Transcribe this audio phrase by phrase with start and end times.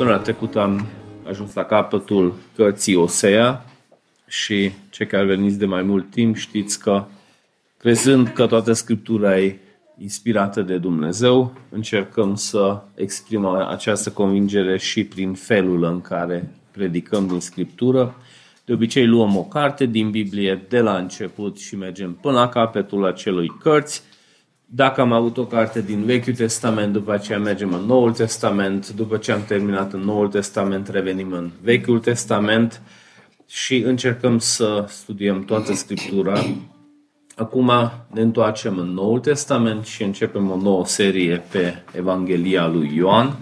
[0.00, 0.86] Săptămâna trecută am
[1.28, 3.64] ajuns la capătul cărții Osea
[4.26, 7.04] și cei care veniți de mai mult timp știți că
[7.76, 9.58] crezând că toată Scriptura e
[9.98, 17.40] inspirată de Dumnezeu, încercăm să exprimăm această convingere și prin felul în care predicăm din
[17.40, 18.14] Scriptură.
[18.64, 23.06] De obicei luăm o carte din Biblie de la început și mergem până la capătul
[23.06, 24.02] acelui cărți
[24.72, 29.16] dacă am avut o carte din Vechiul Testament, după aceea mergem în Noul Testament, după
[29.16, 32.82] ce am terminat în Noul Testament, revenim în Vechiul Testament
[33.46, 36.44] și încercăm să studiem toată Scriptura.
[37.36, 37.70] Acum
[38.06, 43.36] ne întoarcem în Noul Testament și începem o nouă serie pe Evanghelia lui Ioan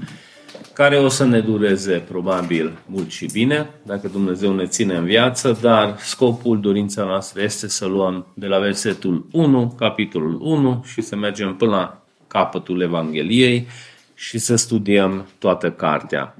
[0.78, 5.58] care o să ne dureze probabil mult și bine, dacă Dumnezeu ne ține în viață,
[5.60, 11.16] dar scopul, dorința noastră este să luăm de la versetul 1, capitolul 1 și să
[11.16, 13.66] mergem până la capătul Evangheliei
[14.14, 16.36] și să studiem toată cartea.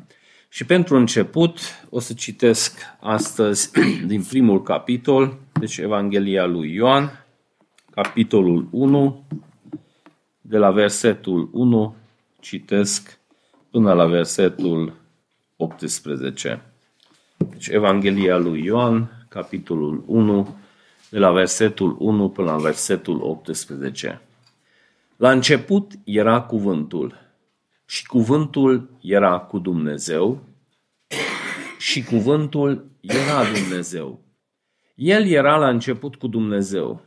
[0.48, 1.58] Și pentru început
[1.90, 3.70] o să citesc astăzi
[4.12, 7.26] din primul capitol, deci Evanghelia lui Ioan,
[7.90, 9.24] capitolul 1,
[10.40, 11.94] de la versetul 1
[12.40, 13.17] citesc
[13.70, 14.96] până la versetul
[15.56, 16.62] 18.
[17.36, 20.56] Deci Evanghelia lui Ioan, capitolul 1,
[21.10, 24.20] de la versetul 1 până la versetul 18.
[25.16, 27.14] La început era cuvântul
[27.86, 30.42] și cuvântul era cu Dumnezeu
[31.78, 34.20] și cuvântul era Dumnezeu.
[34.94, 37.00] El era la început cu Dumnezeu.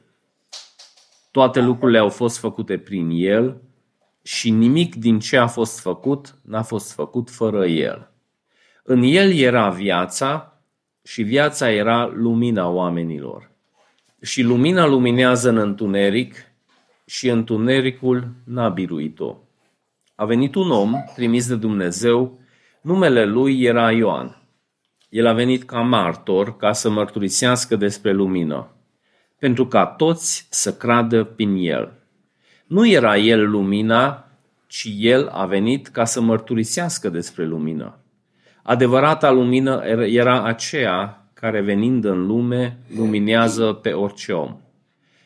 [1.32, 3.62] Toate lucrurile au fost făcute prin El
[4.24, 8.12] și nimic din ce a fost făcut n-a fost făcut fără El.
[8.84, 10.62] În El era viața
[11.04, 13.52] și viața era lumina oamenilor.
[14.22, 16.36] Și lumina luminează în întuneric
[17.06, 19.36] și întunericul n-a biruit-o.
[20.16, 22.40] A venit un om trimis de Dumnezeu,
[22.82, 24.42] numele lui era Ioan.
[25.10, 28.76] El a venit ca martor ca să mărturisească despre lumină,
[29.40, 32.01] pentru ca toți să cadă prin el.
[32.72, 34.28] Nu era el lumina,
[34.68, 37.98] ci el a venit ca să mărturisească despre lumină.
[38.64, 44.58] Adevărata lumină era aceea care venind în lume luminează pe orice om.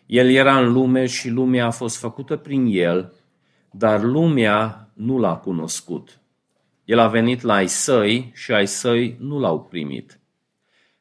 [0.05, 3.13] El era în lume și lumea a fost făcută prin el,
[3.71, 6.19] dar lumea nu l-a cunoscut.
[6.85, 10.19] El a venit la ai săi și ai săi nu l-au primit.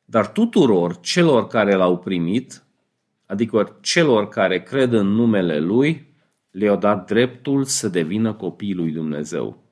[0.05, 2.65] Dar tuturor celor care l-au primit,
[3.27, 6.13] adică celor care cred în numele lui,
[6.55, 9.63] le-au dat dreptul să devină copiii lui Dumnezeu,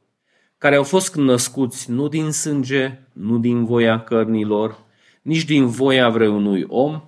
[0.58, 4.78] care au fost născuți nu din sânge, nu din voia cărnilor,
[5.22, 7.02] nici din voia vreunui om,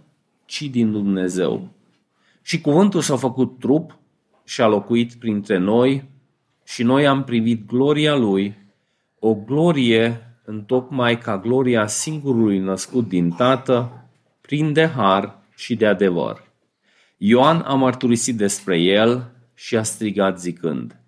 [0.44, 1.68] ci din Dumnezeu.
[2.42, 3.98] Și cuvântul s-a făcut trup
[4.44, 6.04] și a locuit printre noi
[6.64, 8.56] și noi am privit gloria lui,
[9.18, 14.06] o glorie întocmai ca gloria singurului născut din Tată,
[14.40, 16.42] prin de har și de adevăr.
[17.16, 21.00] Ioan a mărturisit despre el și a strigat zicând,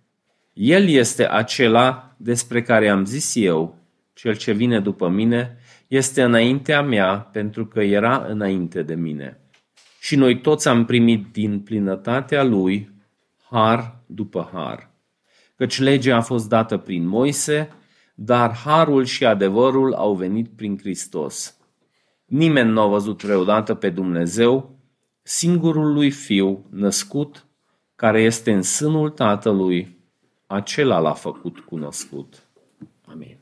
[0.53, 3.79] El este acela despre care am zis eu,
[4.13, 9.41] cel ce vine după mine, este înaintea mea pentru că era înainte de mine.
[10.01, 12.91] Și noi toți am primit din plinătatea lui
[13.49, 14.91] har după har.
[15.57, 17.69] Căci legea a fost dată prin Moise,
[18.15, 21.57] dar harul și adevărul au venit prin Hristos.
[22.25, 24.79] Nimeni nu a văzut vreodată pe Dumnezeu,
[25.23, 27.46] singurul lui Fiu, născut
[27.97, 29.97] care este în sânul Tatălui,
[30.47, 32.43] acela l-a făcut cunoscut.
[33.05, 33.37] Amin.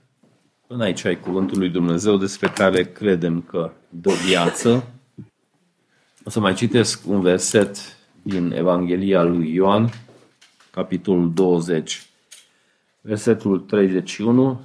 [0.66, 4.84] Până aici ai cuvântul lui Dumnezeu despre care credem că dă viață.
[6.24, 7.76] O să mai citesc un verset
[8.22, 9.90] din Evanghelia lui Ioan,
[10.70, 12.06] capitolul 20,
[13.00, 14.64] versetul 31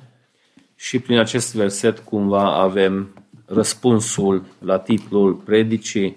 [0.75, 3.13] și prin acest verset cumva avem
[3.45, 6.15] răspunsul la titlul predicii,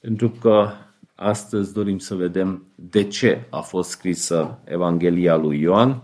[0.00, 0.72] pentru că
[1.20, 6.02] Astăzi dorim să vedem de ce a fost scrisă Evanghelia lui Ioan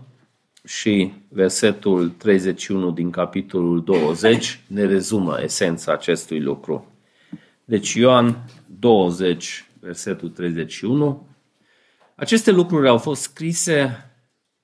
[0.65, 6.91] și versetul 31 din capitolul 20 ne rezumă esența acestui lucru.
[7.65, 8.45] Deci Ioan
[8.79, 11.27] 20, versetul 31.
[12.15, 14.11] Aceste lucruri au fost scrise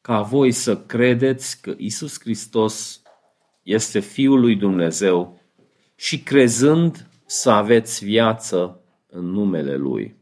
[0.02, 3.02] ca voi să credeți că Isus Hristos
[3.64, 5.42] este Fiul lui Dumnezeu
[5.96, 10.20] și crezând să aveți viață în numele Lui.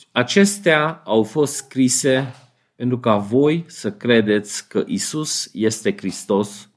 [0.00, 2.34] Deci, acestea au fost scrise
[2.76, 6.68] pentru ca voi să credeți că Isus este Hristos,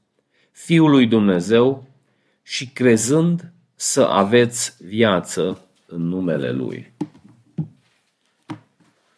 [0.50, 1.86] Fiul lui Dumnezeu
[2.42, 6.92] și crezând să aveți viață în numele Lui.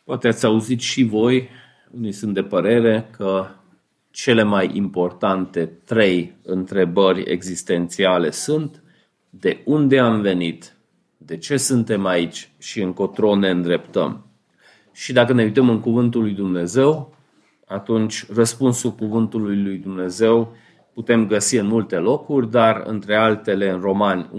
[0.05, 1.49] Poate ați auzit și voi,
[1.91, 3.49] unii sunt de părere, că
[4.11, 8.83] cele mai importante trei întrebări existențiale sunt
[9.31, 10.76] de unde am venit,
[11.17, 14.27] de ce suntem aici și încotro ne îndreptăm.
[14.93, 17.15] Și dacă ne uităm în cuvântul lui Dumnezeu,
[17.67, 20.57] atunci răspunsul cuvântului lui Dumnezeu
[20.95, 24.31] putem găsi în multe locuri, dar între altele în Romani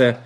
[0.00, 0.16] 11.36,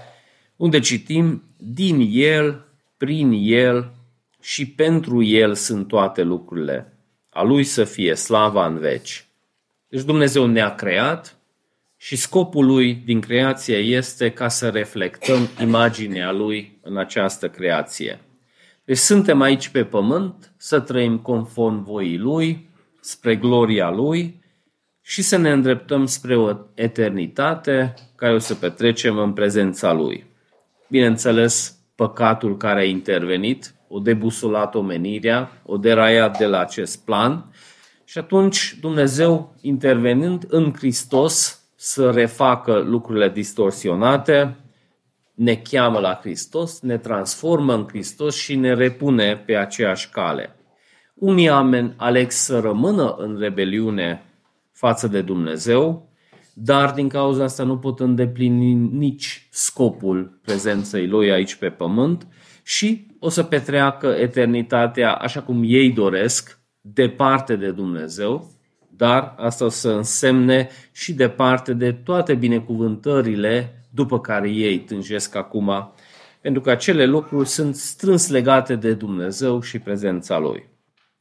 [0.56, 2.64] unde citim, din El,
[2.96, 3.92] prin El
[4.40, 6.98] și pentru El sunt toate lucrurile.
[7.30, 9.28] A Lui să fie slava în veci.
[9.88, 11.38] Deci Dumnezeu ne-a creat
[12.04, 18.20] și scopul Lui din creație este ca să reflectăm imaginea Lui în această creație.
[18.84, 22.70] Deci suntem aici pe pământ să trăim conform voii Lui,
[23.00, 24.42] spre gloria Lui
[25.00, 30.26] și să ne îndreptăm spre o eternitate care o să petrecem în prezența Lui.
[30.88, 37.52] Bineînțeles, păcatul care a intervenit, o debusolat omenirea, o deraiat de la acest plan
[38.04, 44.56] și atunci Dumnezeu intervenind în Hristos să refacă lucrurile distorsionate,
[45.34, 50.56] ne cheamă la Hristos, ne transformă în Hristos și ne repune pe aceeași cale.
[51.14, 54.22] Unii oameni aleg să rămână în rebeliune
[54.72, 56.08] față de Dumnezeu,
[56.54, 62.26] dar din cauza asta nu pot îndeplini nici scopul prezenței lui aici pe pământ
[62.62, 68.53] și o să petreacă eternitatea așa cum ei doresc, departe de Dumnezeu,
[68.96, 75.92] dar asta o să însemne și departe de toate binecuvântările după care ei tânjesc acum,
[76.40, 80.68] pentru că acele lucruri sunt strâns legate de Dumnezeu și prezența Lui.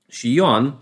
[0.07, 0.77] Și Ioan,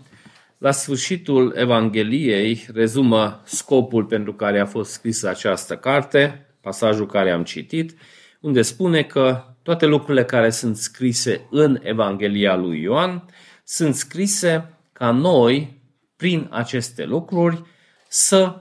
[0.58, 7.44] la sfârșitul Evangheliei, rezumă scopul pentru care a fost scrisă această carte, pasajul care am
[7.44, 7.96] citit,
[8.40, 13.24] unde spune că toate lucrurile care sunt scrise în Evanghelia lui Ioan
[13.64, 15.81] sunt scrise ca noi,
[16.22, 17.62] prin aceste lucruri,
[18.08, 18.60] să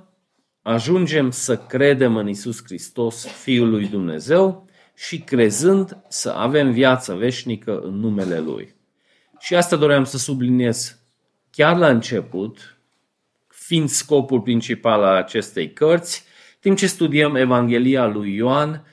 [0.62, 7.80] ajungem să credem în Isus Hristos, Fiul lui Dumnezeu, și crezând să avem viață veșnică
[7.80, 8.76] în numele Lui.
[9.40, 11.00] Și asta doream să subliniez
[11.52, 12.78] chiar la început,
[13.48, 16.24] fiind scopul principal al acestei cărți,
[16.60, 18.86] timp ce studiem Evanghelia lui Ioan,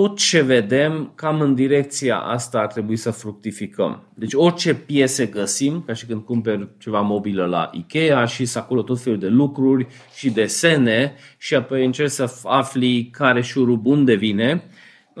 [0.00, 4.02] tot ce vedem, cam în direcția asta ar trebui să fructificăm.
[4.14, 8.82] Deci orice piese găsim, ca și când cumperi ceva mobilă la Ikea și să acolo
[8.82, 14.64] tot felul de lucruri și desene și apoi încerci să afli care șurub unde vine.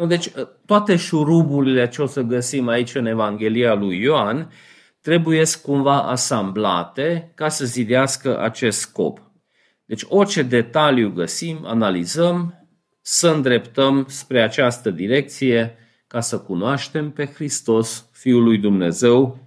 [0.08, 0.30] Deci
[0.66, 4.50] toate șuruburile ce o să găsim aici în Evanghelia lui Ioan
[5.00, 9.30] trebuie cumva asamblate ca să zidească acest scop.
[9.84, 12.59] Deci orice detaliu găsim, analizăm
[13.00, 15.76] să îndreptăm spre această direcție
[16.06, 19.38] ca să cunoaștem pe Hristos, Fiul lui Dumnezeu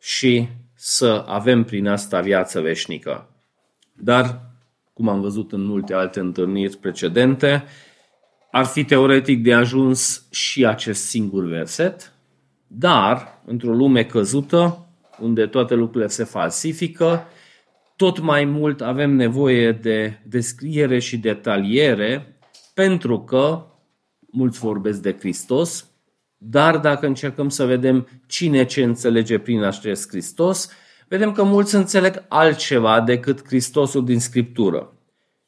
[0.00, 3.30] și să avem prin asta viață veșnică.
[3.92, 4.40] Dar,
[4.92, 7.64] cum am văzut în multe alte întâlniri precedente,
[8.50, 12.12] ar fi teoretic de ajuns și acest singur verset,
[12.66, 14.86] dar, într-o lume căzută,
[15.20, 17.26] unde toate lucrurile se falsifică,
[17.96, 22.35] tot mai mult avem nevoie de descriere și detaliere
[22.76, 23.66] pentru că
[24.30, 25.86] mulți vorbesc de Hristos,
[26.36, 30.70] dar dacă încercăm să vedem cine ce înțelege prin acest Hristos,
[31.08, 34.92] vedem că mulți înțeleg altceva decât Hristosul din Scriptură.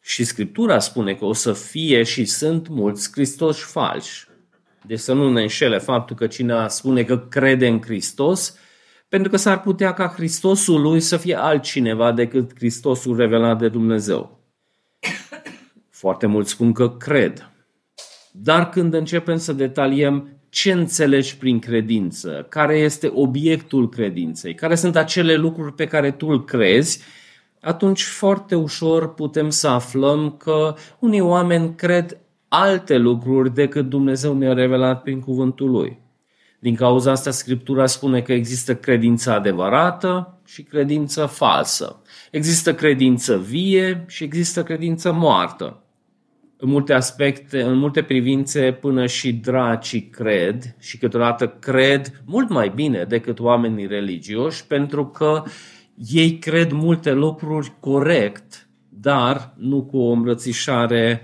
[0.01, 4.29] Și Scriptura spune că o să fie și sunt mulți Hristoși falși.
[4.87, 8.57] Deci să nu ne înșele faptul că cine spune că crede în Hristos,
[9.09, 14.38] pentru că s-ar putea ca Hristosul lui să fie altcineva decât Hristosul revelat de Dumnezeu.
[15.99, 17.51] Foarte mulți spun că cred.
[18.33, 24.97] Dar când începem să detaliem ce înțelegi prin credință, care este obiectul credinței, care sunt
[24.97, 27.01] acele lucruri pe care tu îl crezi,
[27.61, 34.53] atunci foarte ușor putem să aflăm că unii oameni cred alte lucruri decât Dumnezeu ne-a
[34.53, 35.99] revelat prin cuvântul Lui.
[36.59, 42.03] Din cauza asta, Scriptura spune că există credință adevărată și credință falsă.
[42.31, 45.83] Există credință vie și există credință moartă
[46.61, 52.73] în multe aspecte, în multe privințe, până și dracii cred și câteodată cred mult mai
[52.75, 55.43] bine decât oamenii religioși, pentru că
[55.95, 61.23] ei cred multe lucruri corect, dar nu cu o îmbrățișare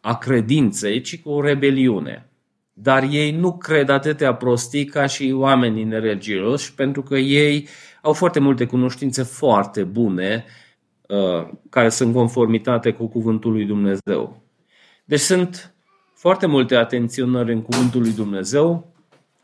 [0.00, 2.30] a credinței, ci cu o rebeliune.
[2.72, 7.68] Dar ei nu cred atâtea prostii ca și oamenii nereligioși, pentru că ei
[8.02, 10.44] au foarte multe cunoștințe foarte bune
[11.08, 14.49] uh, care sunt în conformitate cu cuvântul lui Dumnezeu.
[15.10, 15.74] Deci sunt
[16.14, 18.94] foarte multe atenționări în cuvântul lui Dumnezeu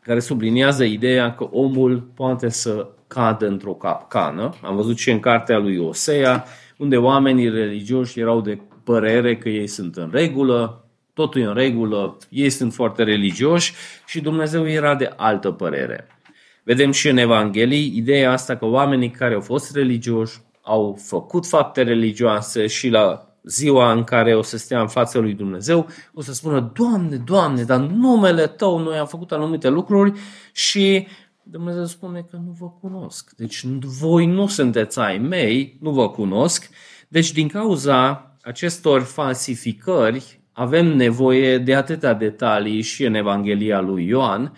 [0.01, 4.53] care subliniază ideea că omul poate să cadă într-o capcană.
[4.61, 6.45] Am văzut și în cartea lui Osea,
[6.77, 12.17] unde oamenii religioși erau de părere că ei sunt în regulă, totul e în regulă,
[12.29, 13.73] ei sunt foarte religioși
[14.05, 16.07] și Dumnezeu era de altă părere.
[16.63, 21.83] Vedem și în Evanghelii ideea asta că oamenii care au fost religioși au făcut fapte
[21.83, 26.33] religioase și la ziua în care o să stea în fața lui Dumnezeu, o să
[26.33, 30.19] spună, Doamne, Doamne, dar numele Tău noi am făcut anumite lucruri
[30.51, 31.07] și
[31.43, 33.31] Dumnezeu spune că nu vă cunosc.
[33.35, 33.65] Deci
[33.99, 36.69] voi nu sunteți ai mei, nu vă cunosc.
[37.07, 44.57] Deci din cauza acestor falsificări avem nevoie de atâtea detalii și în Evanghelia lui Ioan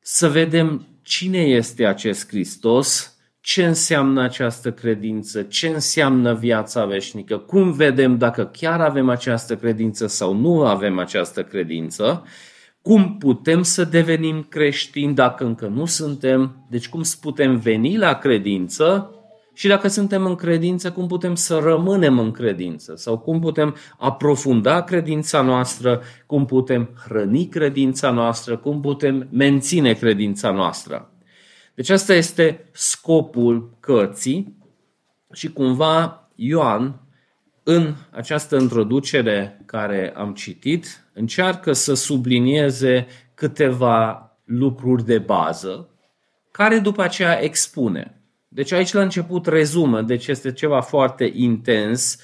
[0.00, 3.13] să vedem cine este acest Hristos,
[3.44, 10.06] ce înseamnă această credință, ce înseamnă viața veșnică, cum vedem dacă chiar avem această credință
[10.06, 12.24] sau nu avem această credință,
[12.82, 19.10] cum putem să devenim creștini dacă încă nu suntem, deci cum putem veni la credință
[19.54, 24.82] și dacă suntem în credință, cum putem să rămânem în credință sau cum putem aprofunda
[24.82, 31.13] credința noastră, cum putem hrăni credința noastră, cum putem menține credința noastră.
[31.74, 34.56] Deci asta este scopul cărții
[35.32, 37.00] și cumva Ioan
[37.62, 45.88] în această introducere care am citit încearcă să sublinieze câteva lucruri de bază
[46.50, 48.22] care după aceea expune.
[48.48, 52.18] Deci aici la început rezumă, deci este ceva foarte intens,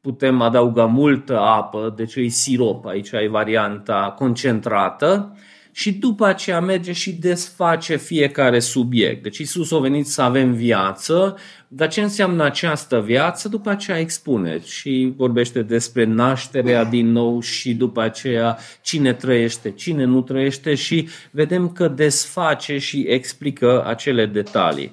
[0.00, 5.36] putem adăuga multă apă, deci e sirop, aici ai varianta concentrată
[5.72, 9.22] și după aceea merge și desface fiecare subiect.
[9.22, 11.36] Deci Isus a venit să avem viață,
[11.68, 13.48] dar ce înseamnă această viață?
[13.48, 20.04] După aceea expune și vorbește despre nașterea din nou și după aceea cine trăiește, cine
[20.04, 24.92] nu trăiește și vedem că desface și explică acele detalii.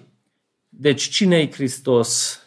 [0.70, 2.42] Deci cine e Hristos?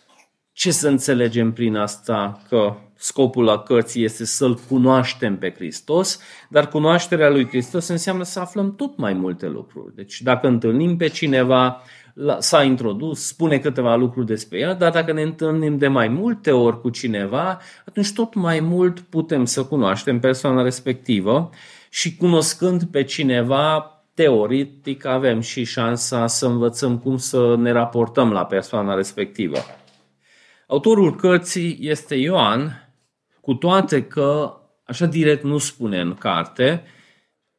[0.61, 2.43] Ce să înțelegem prin asta?
[2.49, 8.41] Că scopul la cărții este să-L cunoaștem pe Hristos, dar cunoașterea lui Hristos înseamnă să
[8.41, 9.95] aflăm tot mai multe lucruri.
[9.95, 11.83] Deci dacă întâlnim pe cineva,
[12.39, 16.81] s-a introdus, spune câteva lucruri despre el, dar dacă ne întâlnim de mai multe ori
[16.81, 21.51] cu cineva, atunci tot mai mult putem să cunoaștem persoana respectivă
[21.91, 28.45] și cunoscând pe cineva, teoretic avem și șansa să învățăm cum să ne raportăm la
[28.45, 29.59] persoana respectivă.
[30.71, 32.89] Autorul cărții este Ioan,
[33.41, 36.83] cu toate că așa direct nu spune în carte,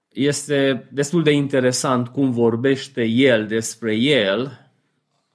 [0.10, 4.70] este destul de interesant cum vorbește el despre el,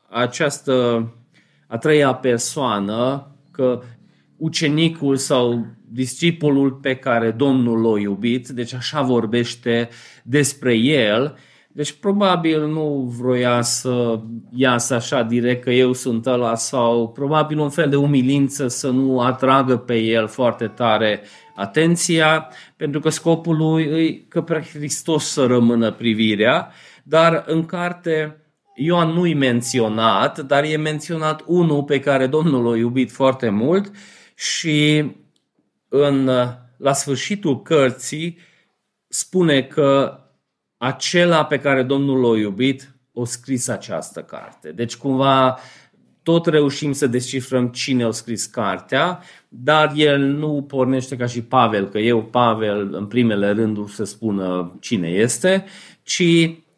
[0.09, 1.09] această
[1.66, 3.83] a treia persoană, că
[4.37, 9.88] ucenicul sau discipolul pe care Domnul l-a iubit, deci așa vorbește
[10.23, 11.38] despre el,
[11.76, 14.21] deci probabil nu vroia să
[14.54, 19.21] iasă așa direct că eu sunt ăla sau probabil un fel de umilință să nu
[19.21, 21.23] atragă pe el foarte tare
[21.54, 28.37] atenția, pentru că scopul lui e că pe Hristos să rămână privirea, dar în carte
[28.75, 33.90] Ioan nu-i menționat, dar e menționat unul pe care Domnul l-a iubit foarte mult
[34.35, 35.11] și
[35.88, 36.30] în,
[36.76, 38.38] la sfârșitul cărții
[39.09, 40.21] spune că
[40.78, 44.73] acela pe care Domnul l-a iubit o scris această carte.
[44.73, 45.59] Deci cumva
[46.23, 51.88] tot reușim să descifrăm cine a scris cartea, dar el nu pornește ca și Pavel,
[51.88, 55.64] că eu, Pavel, în primele rânduri să spună cine este,
[56.02, 56.23] ci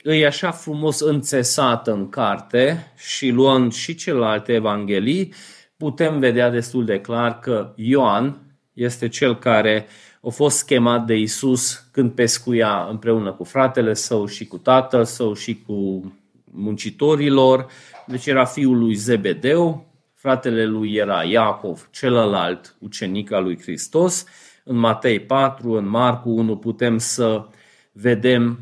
[0.02, 5.32] e așa frumos înțesat în carte și luând și celelalte evanghelii,
[5.76, 8.38] putem vedea destul de clar că Ioan
[8.72, 9.86] este cel care
[10.28, 15.34] a fost chemat de Isus când pescuia împreună cu fratele său și cu tatăl său
[15.34, 16.12] și cu
[16.44, 17.66] muncitorilor.
[18.06, 24.26] Deci era fiul lui Zebedeu, fratele lui era Iacov, celălalt ucenic al lui Hristos.
[24.64, 27.46] În Matei 4, în Marcu 1 putem să
[27.92, 28.58] vedem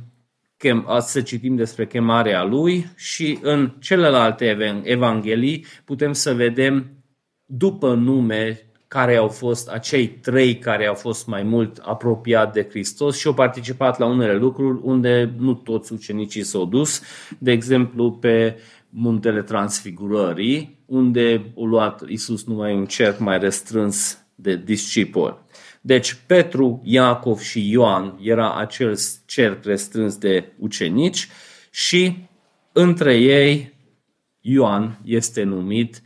[0.99, 6.90] să citim despre chemarea lui și în celelalte evanghelii putem să vedem
[7.44, 8.61] după nume
[8.96, 13.34] care au fost acei trei care au fost mai mult apropiat de Hristos și au
[13.34, 17.02] participat la unele lucruri unde nu toți ucenicii s-au dus,
[17.38, 24.56] de exemplu pe muntele Transfigurării, unde a luat Isus numai un cerc mai restrâns de
[24.56, 25.36] discipoli.
[25.80, 31.28] Deci Petru, Iacov și Ioan era acel cerc restrâns de ucenici
[31.70, 32.28] și
[32.72, 33.74] între ei
[34.40, 36.02] Ioan este numit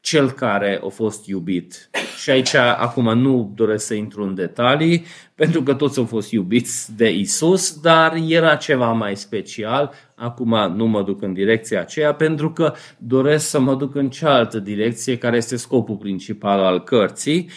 [0.00, 1.90] cel care a fost iubit.
[2.20, 5.04] Și aici acum nu doresc să intru în detalii,
[5.34, 9.92] pentru că toți au fost iubiți de Isus, dar era ceva mai special.
[10.14, 14.58] Acum nu mă duc în direcția aceea, pentru că doresc să mă duc în cealaltă
[14.58, 17.50] direcție, care este scopul principal al cărții,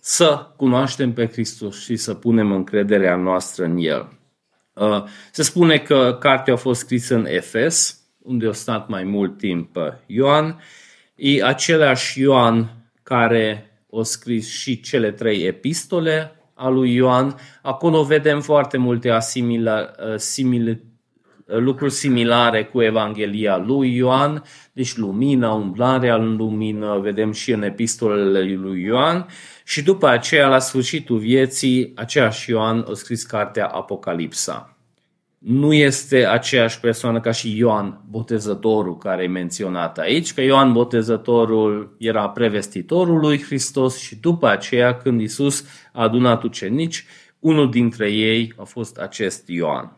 [0.00, 4.08] să cunoaștem pe Hristos și să punem încrederea noastră în El.
[4.74, 9.38] Uh, se spune că cartea a fost scrisă în Efes, unde a stat mai mult
[9.38, 10.60] timp Ioan,
[11.14, 17.36] E același Ioan care a scris și cele trei epistole a lui Ioan.
[17.62, 20.82] Acolo vedem foarte multe asimila, simil,
[21.46, 24.42] lucruri similare cu Evanghelia lui Ioan,
[24.72, 29.26] deci lumina, umblarea în lumină, vedem și în epistolele lui Ioan.
[29.64, 34.73] Și după aceea, la sfârșitul vieții, aceeași Ioan a scris cartea Apocalipsa
[35.44, 41.96] nu este aceeași persoană ca și Ioan Botezătorul care e menționat aici, că Ioan Botezătorul
[41.98, 47.04] era prevestitorul lui Hristos și după aceea când Isus a adunat ucenici,
[47.38, 49.96] unul dintre ei a fost acest Ioan.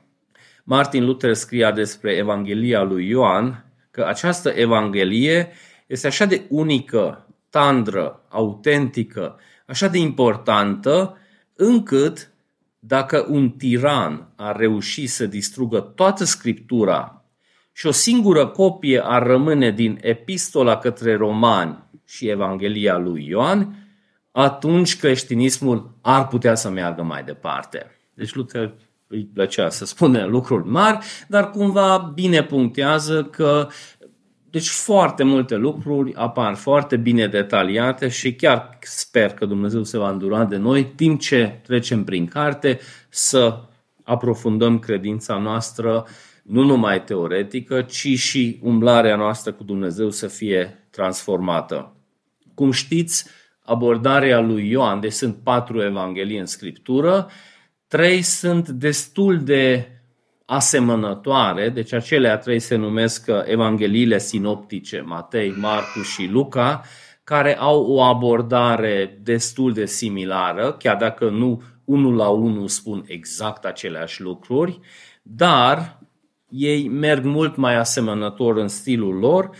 [0.64, 5.52] Martin Luther scria despre Evanghelia lui Ioan că această Evanghelie
[5.86, 11.18] este așa de unică, tandră, autentică, așa de importantă,
[11.56, 12.30] încât
[12.86, 17.24] dacă un tiran ar reuși să distrugă toată scriptura
[17.72, 23.76] și o singură copie ar rămâne din epistola către romani și Evanghelia lui Ioan,
[24.32, 27.90] atunci creștinismul ar putea să meargă mai departe.
[28.14, 28.74] Deci Luther
[29.06, 33.68] îi plăcea să spune lucruri mari, dar cumva bine punctează că
[34.50, 40.10] deci foarte multe lucruri apar foarte bine detaliate și chiar sper că Dumnezeu se va
[40.10, 43.60] îndura de noi timp ce trecem prin carte să
[44.02, 46.06] aprofundăm credința noastră
[46.42, 51.96] nu numai teoretică, ci și umblarea noastră cu Dumnezeu să fie transformată.
[52.54, 53.26] Cum știți,
[53.60, 57.30] abordarea lui Ioan, deci sunt patru evanghelii în scriptură,
[57.88, 59.90] trei sunt destul de
[60.46, 66.82] asemănătoare, deci acelea trei se numesc uh, Evangheliile sinoptice, Matei, Marcu și Luca,
[67.24, 73.64] care au o abordare destul de similară, chiar dacă nu unul la unul spun exact
[73.64, 74.80] aceleași lucruri,
[75.22, 75.98] dar
[76.48, 79.50] ei merg mult mai asemănător în stilul lor.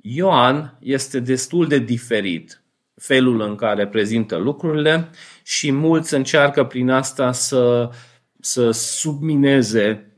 [0.00, 2.62] Ioan este destul de diferit
[2.94, 5.10] felul în care prezintă lucrurile
[5.44, 7.90] și mulți încearcă prin asta să,
[8.40, 10.11] să submineze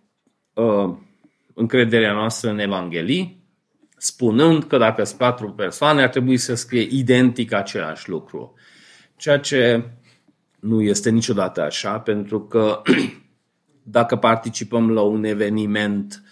[0.55, 0.95] uh,
[1.55, 3.43] încrederea noastră în Evanghelii,
[3.97, 8.55] spunând că dacă sunt patru persoane, ar trebui să scrie identic același lucru.
[9.17, 9.85] Ceea ce
[10.61, 12.83] nu este niciodată așa, pentru că
[13.83, 16.23] dacă participăm la un eveniment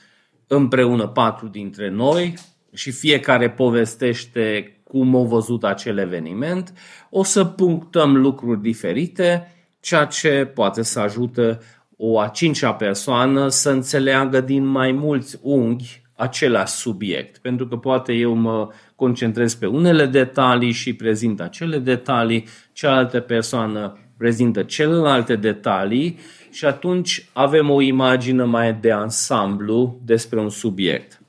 [0.47, 2.35] împreună patru dintre noi
[2.73, 6.73] și fiecare povestește cum a văzut acel eveniment,
[7.11, 11.59] o să punctăm lucruri diferite, ceea ce poate să ajute
[11.97, 17.39] o a cincea persoană să înțeleagă din mai mulți unghi același subiect.
[17.39, 23.97] Pentru că poate eu mă concentrez pe unele detalii și prezint acele detalii, cealaltă persoană
[24.19, 26.19] prezintă celelalte detalii
[26.51, 31.21] și atunci avem o imagine mai de ansamblu despre un subiect.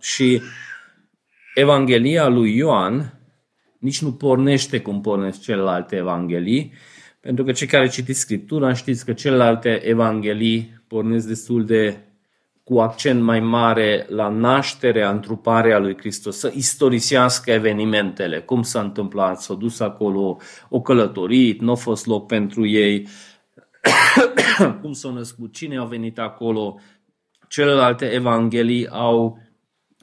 [0.00, 0.40] Și
[1.54, 3.16] Evanghelia lui Ioan
[3.78, 6.72] nici nu pornește cum pornesc celelalte evanghelii,
[7.26, 11.96] pentru că cei care citiți Scriptura știți că celelalte evanghelii pornesc destul de
[12.64, 19.40] cu accent mai mare la nașterea, întruparea lui Hristos, să istorisească evenimentele, cum s-a întâmplat,
[19.40, 23.08] s-a dus acolo, o călătorit, nu a fost loc pentru ei,
[24.80, 26.80] cum s-au născut, cine a venit acolo.
[27.48, 29.38] Celelalte evanghelii au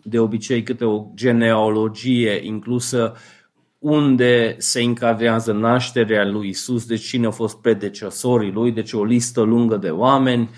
[0.03, 3.15] de obicei câte o genealogie inclusă
[3.83, 9.41] unde se încadrează nașterea lui Isus, deci cine au fost predecesorii lui, deci o listă
[9.41, 10.49] lungă de oameni.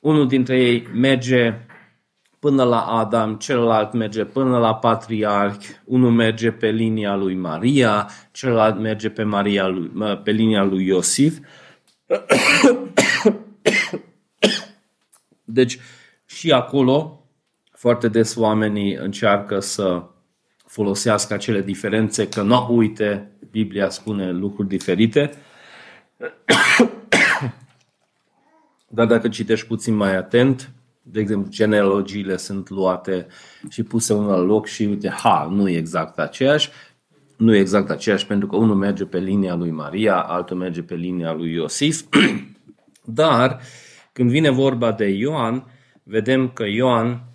[0.00, 1.54] Unul dintre ei merge
[2.38, 8.78] până la Adam, celălalt merge până la patriarh, unul merge pe linia lui Maria, celălalt
[8.78, 9.90] merge pe, Maria lui,
[10.24, 11.38] pe linia lui Iosif.
[15.44, 15.78] Deci
[16.26, 17.26] și acolo
[17.72, 20.02] foarte des oamenii încearcă să
[20.72, 25.32] folosească acele diferențe, că nu, uite, Biblia spune lucruri diferite.
[28.88, 30.70] Dar dacă citești puțin mai atent,
[31.02, 33.26] de exemplu, genealogiile sunt luate
[33.68, 36.70] și puse unul la loc și uite, ha, nu e exact aceeași,
[37.36, 40.94] nu e exact aceeași pentru că unul merge pe linia lui Maria, altul merge pe
[40.94, 42.02] linia lui Iosif,
[43.04, 43.60] dar
[44.12, 45.64] când vine vorba de Ioan,
[46.02, 47.31] vedem că Ioan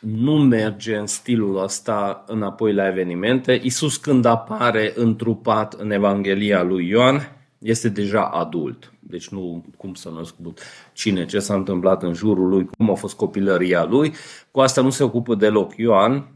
[0.00, 3.60] nu merge în stilul ăsta înapoi la evenimente.
[3.62, 8.92] Isus când apare întrupat în Evanghelia lui Ioan, este deja adult.
[8.98, 10.54] Deci nu cum să nu
[10.92, 14.14] cine, ce s-a întâmplat în jurul lui, cum a fost copilăria lui.
[14.50, 16.26] Cu asta nu se ocupă deloc Ioan.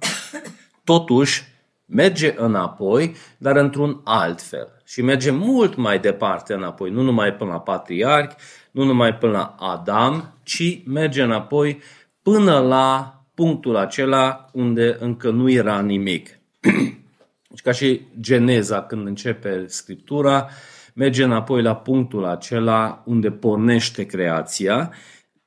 [0.84, 1.44] Totuși,
[1.86, 4.68] merge înapoi, dar într-un alt fel.
[4.84, 8.34] Și merge mult mai departe înapoi, nu numai până la patriarhi,
[8.70, 11.80] nu numai până la Adam, ci merge înapoi
[12.22, 16.38] până la punctul acela unde încă nu era nimic.
[17.48, 20.48] Deci ca și Geneza, când începe Scriptura,
[20.94, 24.92] merge înapoi la punctul acela unde pornește creația.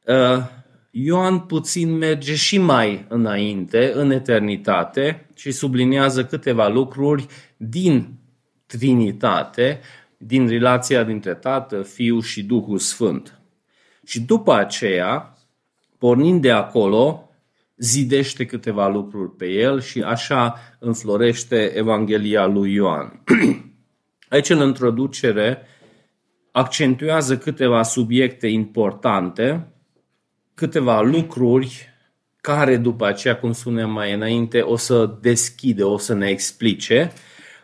[0.06, 0.43] Uh,
[0.91, 7.26] Ioan puțin merge și mai înainte, în eternitate, și subliniază câteva lucruri
[7.58, 8.08] din
[8.65, 9.80] Trinitate,
[10.17, 13.39] din relația dintre Tată, Fiu și Duhul Sfânt.
[14.06, 15.38] Și după aceea,
[15.98, 17.25] pornind de acolo,
[17.78, 23.24] zidește câteva lucruri pe el și așa înflorește Evanghelia lui Ioan.
[24.30, 25.62] Aici, în introducere,
[26.52, 29.68] accentuează câteva subiecte importante,
[30.54, 31.94] câteva lucruri
[32.42, 37.12] care după aceea, cum spuneam mai înainte, o să deschide, o să ne explice,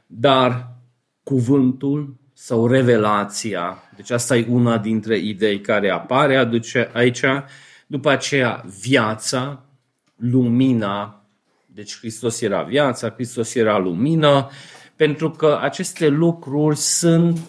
[0.08, 0.76] dar
[1.24, 7.22] cuvântul sau revelația, deci asta e una dintre idei care apare aduce aici,
[7.88, 9.66] după aceea viața,
[10.22, 11.26] lumina,
[11.66, 14.50] deci Hristos era viața, Hristos era lumina,
[14.96, 17.40] pentru că aceste lucruri sunt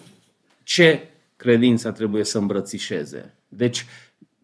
[0.63, 3.37] ce credința trebuie să îmbrățișeze.
[3.47, 3.85] Deci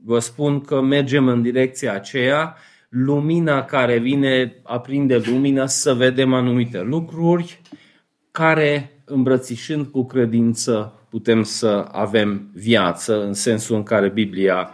[0.04, 2.56] vă spun că mergem în direcția aceea,
[2.90, 7.62] lumina care vine aprinde lumina să vedem anumite lucruri
[8.32, 14.70] care îmbrățișând cu credință putem să avem viață în sensul în care Biblia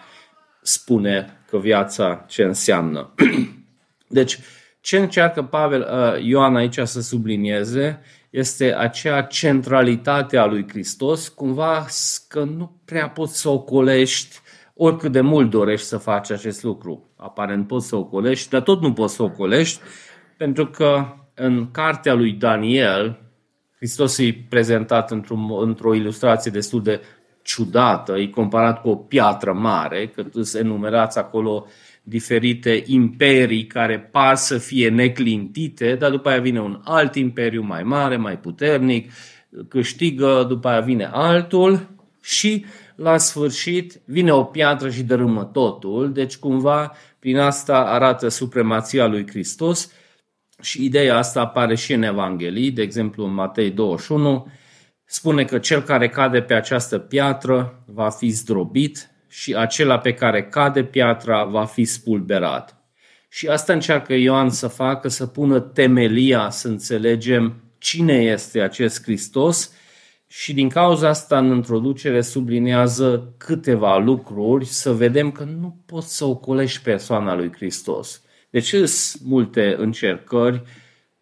[0.61, 3.13] spune că viața ce înseamnă.
[4.07, 4.39] Deci,
[4.81, 11.85] ce încearcă Pavel, uh, Ioan aici să sublinieze este acea centralitate a lui Hristos, cumva
[12.27, 14.39] că nu prea poți să ocolești
[14.73, 17.09] oricât de mult dorești să faci acest lucru.
[17.15, 19.79] Aparent poți să ocolești, dar tot nu poți să ocolești,
[20.37, 23.19] pentru că în cartea lui Daniel,
[23.75, 27.01] Hristos e prezentat într-o, într-o ilustrație destul de
[27.45, 31.67] ciudată, e comparat cu o piatră mare, că se enumerați acolo
[32.03, 37.83] diferite imperii care par să fie neclintite, dar după aia vine un alt imperiu mai
[37.83, 39.11] mare, mai puternic,
[39.67, 41.89] câștigă, după aia vine altul
[42.21, 49.07] și la sfârșit vine o piatră și dărâmă totul, deci cumva prin asta arată supremația
[49.07, 49.91] lui Hristos
[50.61, 54.47] și ideea asta apare și în Evanghelii, de exemplu în Matei 21,
[55.05, 60.43] spune că cel care cade pe această piatră va fi zdrobit și acela pe care
[60.43, 62.79] cade piatra va fi spulberat.
[63.29, 69.73] Și asta încearcă Ioan să facă, să pună temelia, să înțelegem cine este acest Hristos
[70.27, 76.25] și din cauza asta în introducere sublinează câteva lucruri, să vedem că nu poți să
[76.25, 78.21] ocolești persoana lui Hristos.
[78.49, 80.63] Deci sunt multe încercări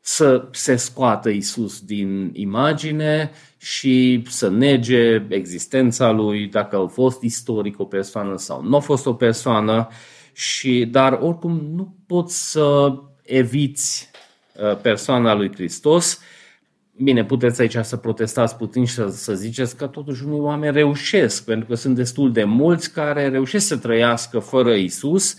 [0.05, 7.79] să se scoată Isus din imagine și să nege existența lui, dacă a fost istoric
[7.79, 9.87] o persoană sau nu a fost o persoană,
[10.33, 14.09] și, dar oricum nu poți să eviți
[14.53, 16.19] uh, persoana lui Hristos.
[17.03, 21.45] Bine, puteți aici să protestați puțin și să, să ziceți că totuși unii oameni reușesc,
[21.45, 25.37] pentru că sunt destul de mulți care reușesc să trăiască fără Isus.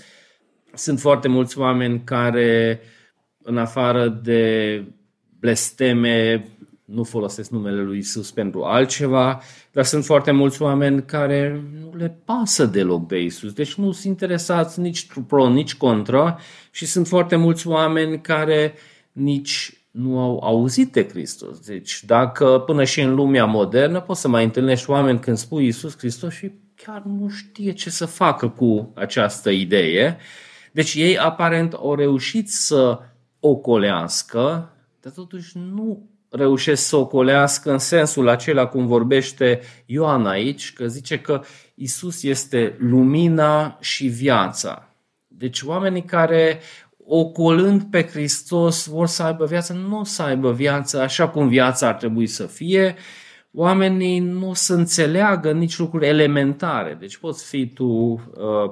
[0.74, 2.80] Sunt foarte mulți oameni care,
[3.44, 4.82] în afară de
[5.38, 6.48] blesteme,
[6.84, 9.40] nu folosesc numele lui Isus pentru altceva,
[9.72, 14.04] dar sunt foarte mulți oameni care nu le pasă deloc de Isus, deci nu sunt
[14.04, 16.38] interesați nici pro, nici contra
[16.70, 18.74] și sunt foarte mulți oameni care
[19.12, 21.58] nici nu au auzit de Hristos.
[21.58, 25.98] Deci dacă până și în lumea modernă poți să mai întâlnești oameni când spui Isus
[25.98, 30.16] Hristos și chiar nu știe ce să facă cu această idee.
[30.72, 32.98] Deci ei aparent au reușit să
[33.46, 40.86] ocolească, dar totuși nu reușesc să ocolească în sensul acela cum vorbește Ioan aici, că
[40.86, 41.42] zice că
[41.74, 44.88] Isus este lumina și viața.
[45.26, 46.60] Deci oamenii care
[47.06, 51.88] ocolând pe Hristos vor să aibă viață, nu o să aibă viață așa cum viața
[51.88, 52.94] ar trebui să fie,
[53.52, 56.96] oamenii nu o să înțeleagă nici lucruri elementare.
[57.00, 58.20] Deci poți fi tu uh,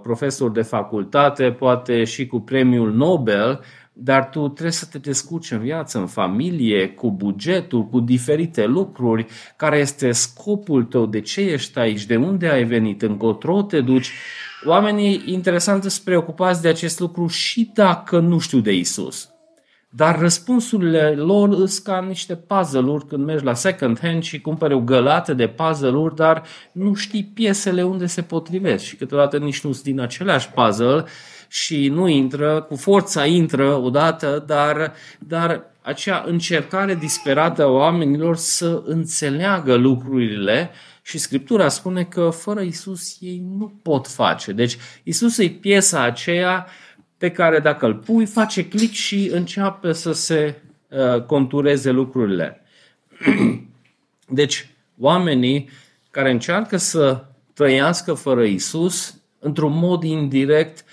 [0.03, 3.61] profesor de facultate, poate și cu premiul Nobel,
[3.93, 9.27] dar tu trebuie să te descurci în viață, în familie, cu bugetul, cu diferite lucruri,
[9.57, 14.11] care este scopul tău, de ce ești aici, de unde ai venit, încotro te duci,
[14.67, 19.33] oamenii, interesant, sunt preocupați de acest lucru și dacă nu știu de Isus.
[19.95, 24.81] Dar răspunsurile lor sunt ca niște puzzle-uri când mergi la second hand și cumperi o
[24.81, 29.85] gălată de puzzle-uri, dar nu știi piesele unde se potrivesc și câteodată nici nu sunt
[29.85, 31.05] din același puzzle
[31.53, 38.83] și nu intră, cu forța intră odată, dar, dar acea încercare disperată a oamenilor să
[38.87, 40.71] înțeleagă lucrurile
[41.03, 44.53] și Scriptura spune că fără Isus ei nu pot face.
[44.53, 46.67] Deci Isus e piesa aceea
[47.19, 52.61] pe care dacă îl pui, face click și începe să se uh, contureze lucrurile.
[54.29, 55.69] Deci, oamenii
[56.11, 60.85] care încearcă să trăiască fără Isus, într-un mod indirect,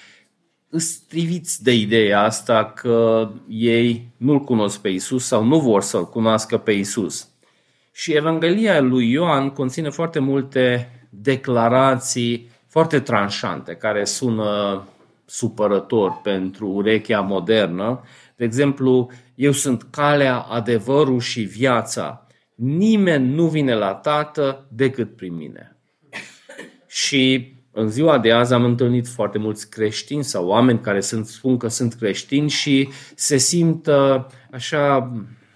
[0.77, 6.58] striviți de ideea asta că ei nu-L cunosc pe Isus sau nu vor să-L cunoască
[6.58, 7.27] pe Isus.
[7.91, 14.84] Și Evanghelia lui Ioan conține foarte multe declarații foarte tranșante, care sună
[15.25, 18.03] supărător pentru urechea modernă.
[18.36, 22.27] De exemplu, eu sunt calea, adevărul și viața.
[22.55, 25.77] Nimeni nu vine la Tată decât prin mine.
[26.88, 31.57] Și în ziua de azi am întâlnit foarte mulți creștini sau oameni care sunt, spun
[31.57, 35.11] că sunt creștini și se simt uh, așa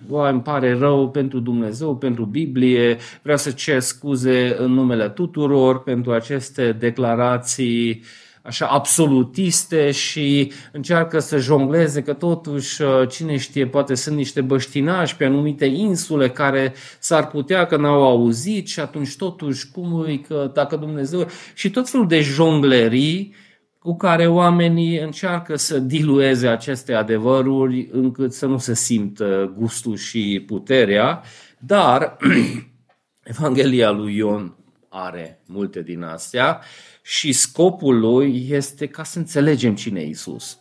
[0.07, 5.83] Bă, îmi pare rău pentru Dumnezeu, pentru Biblie, vreau să cer scuze în numele tuturor
[5.83, 8.03] pentru aceste declarații
[8.43, 15.15] așa absolutiste și încearcă să jongleze că totuși, uh, cine știe, poate sunt niște băștinași
[15.15, 20.51] pe anumite insule care s-ar putea că n-au auzit și atunci totuși cum e că
[20.53, 21.27] dacă Dumnezeu...
[21.53, 23.35] Și tot felul de jonglerii
[23.79, 30.43] cu care oamenii încearcă să dilueze aceste adevăruri încât să nu se simtă gustul și
[30.47, 31.23] puterea,
[31.59, 32.17] dar
[33.23, 34.57] Evanghelia lui Ion
[34.89, 36.61] are multe din astea
[37.05, 40.59] și scopul lui este ca să înțelegem cine e Isus.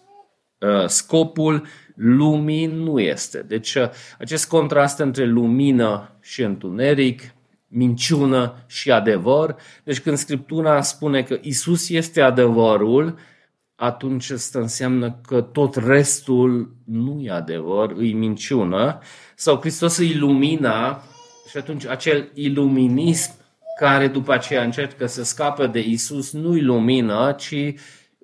[0.59, 3.43] Uh, scopul lumii nu este.
[3.43, 7.23] Deci uh, acest contrast între lumină și întuneric,
[7.69, 9.57] minciună și adevăr.
[9.85, 13.19] Deci când Scriptura spune că Isus este adevărul,
[13.75, 18.99] atunci asta înseamnă că tot restul nu e adevăr, e minciună.
[19.35, 21.03] Sau Hristos e lumina
[21.51, 23.42] și atunci acel iluminism
[23.83, 27.75] care după aceea încercă să scape de Isus nu-i lumină, ci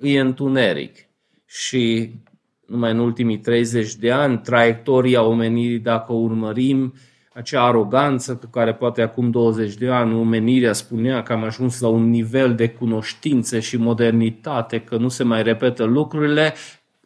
[0.01, 0.97] e întuneric.
[1.47, 2.15] Și
[2.67, 6.95] numai în ultimii 30 de ani, traiectoria omenirii, dacă o urmărim,
[7.33, 11.89] acea aroganță pe care poate acum 20 de ani omenirea spunea că am ajuns la
[11.89, 16.55] un nivel de cunoștință și modernitate, că nu se mai repetă lucrurile,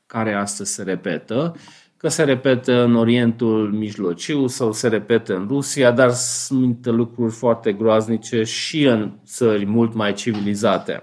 [0.06, 1.56] care astăzi se repetă,
[2.02, 7.72] că se repetă în Orientul Mijlociu sau se repetă în Rusia, dar sunt lucruri foarte
[7.72, 11.02] groaznice și în țări mult mai civilizate.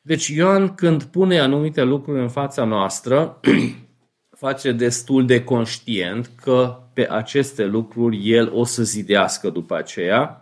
[0.00, 3.40] Deci Ioan când pune anumite lucruri în fața noastră,
[4.44, 10.40] face destul de conștient că pe aceste lucruri el o să zidească după aceea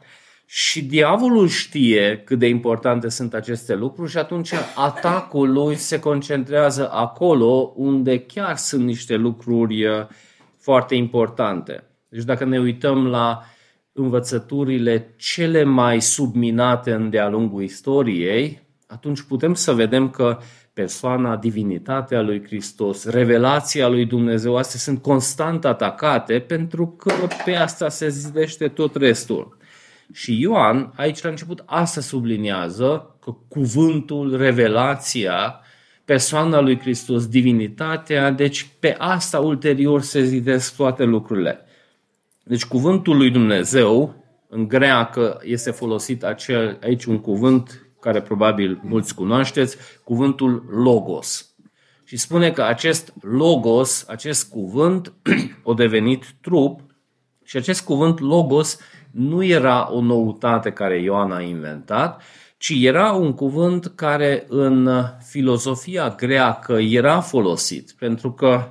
[0.53, 6.91] și diavolul știe cât de importante sunt aceste lucruri și atunci atacul lui se concentrează
[6.93, 10.07] acolo unde chiar sunt niște lucruri uh,
[10.59, 11.85] foarte importante.
[12.09, 13.43] Deci dacă ne uităm la
[13.93, 20.39] învățăturile cele mai subminate în de-a lungul istoriei, atunci putem să vedem că
[20.73, 27.13] persoana, divinitatea lui Hristos, revelația lui Dumnezeu, astea sunt constant atacate pentru că
[27.45, 29.59] pe asta se zidește tot restul.
[30.13, 35.61] Și Ioan, aici la început, asta subliniază că cuvântul, revelația,
[36.05, 41.65] persoana lui Hristos, divinitatea, deci pe asta ulterior se zidesc toate lucrurile.
[42.45, 49.15] Deci cuvântul lui Dumnezeu, în greacă este folosit acel, aici un cuvânt care probabil mulți
[49.15, 51.55] cunoașteți, cuvântul logos.
[52.05, 55.13] Și spune că acest logos, acest cuvânt,
[55.67, 56.81] a devenit trup
[57.45, 58.79] și acest cuvânt logos
[59.11, 62.23] nu era o noutate care Ioan a inventat,
[62.59, 68.69] ci era un cuvânt care în filozofia greacă era folosit, pentru că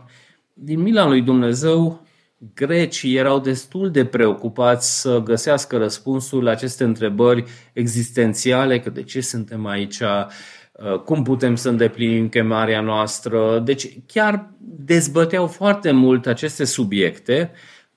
[0.54, 2.08] din mila lui Dumnezeu
[2.54, 9.21] grecii erau destul de preocupați să găsească răspunsul la aceste întrebări existențiale, că de ce
[9.21, 13.60] suntem aici, uh, cum putem să îndeplinim chemarea noastră.
[13.60, 17.52] Deci chiar dezbăteau foarte mult aceste subiecte,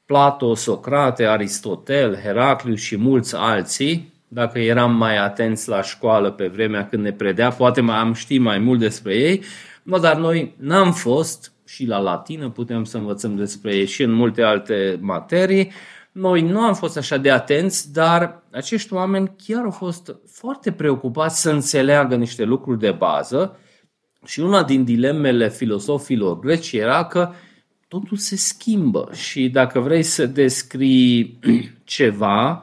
[0.07, 6.89] Plato, Socrate, Aristotel, Heracliu și mulți alții, dacă eram mai atenți la școală pe vremea
[6.89, 9.43] când ne predea, poate mai am ști mai mult despre ei,
[9.83, 14.13] no, dar noi n-am fost și la latină putem să învățăm despre ei și în
[14.13, 15.73] multe alte materii,
[16.13, 21.41] Noi nu am fost așa de atenți, dar acești oameni chiar au fost foarte preocupați
[21.41, 23.59] să înțeleagă niște lucruri de bază
[24.25, 27.31] și una din dilemele filosofilor greci era că
[27.93, 31.39] totul se schimbă și dacă vrei să descrii
[31.85, 32.63] ceva,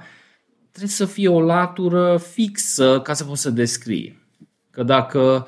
[0.69, 4.19] trebuie să fie o latură fixă ca să poți să descrii.
[4.71, 5.47] Că dacă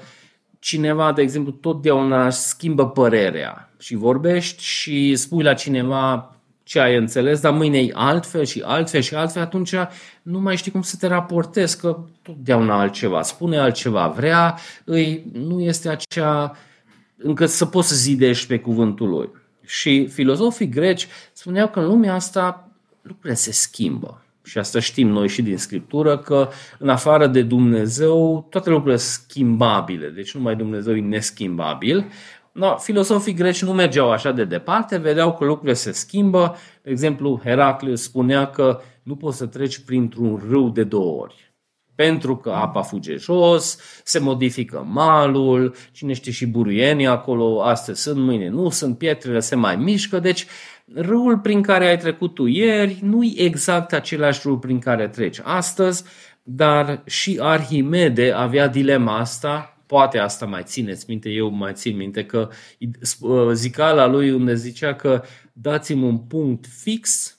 [0.60, 7.40] cineva, de exemplu, totdeauna schimbă părerea și vorbești și spui la cineva ce ai înțeles,
[7.40, 9.74] dar mâine e altfel și altfel și altfel, atunci
[10.22, 15.62] nu mai știi cum să te raportezi, că totdeauna altceva, spune altceva, vrea, îi, nu
[15.62, 16.58] este acea
[17.18, 19.30] încât să poți să zidești pe cuvântul lui.
[19.66, 22.70] Și filozofii greci spuneau că în lumea asta
[23.02, 24.22] lucrurile se schimbă.
[24.44, 29.26] Și asta știm noi și din Scriptură, că în afară de Dumnezeu, toate lucrurile sunt
[29.30, 30.10] schimbabile.
[30.10, 32.12] Deci numai Dumnezeu e neschimbabil.
[32.52, 36.56] No, filosofii greci nu mergeau așa de departe, vedeau că lucrurile se schimbă.
[36.82, 41.51] De exemplu, Heraclius spunea că nu poți să treci printr-un râu de două ori.
[41.96, 48.18] Pentru că apa fuge jos, se modifică malul, cine știe și buruienii acolo, astăzi sunt,
[48.18, 50.46] mâine nu sunt, pietrele se mai mișcă, deci
[50.94, 55.40] râul prin care ai trecut tu ieri nu e exact același râu prin care treci
[55.44, 56.04] astăzi,
[56.44, 62.26] dar și Arhimede avea dilema asta, poate asta mai țineți minte, eu mai țin minte
[62.26, 62.50] că
[63.54, 65.24] zicala lui unde zicea că
[65.54, 67.36] dați-mi un punct fix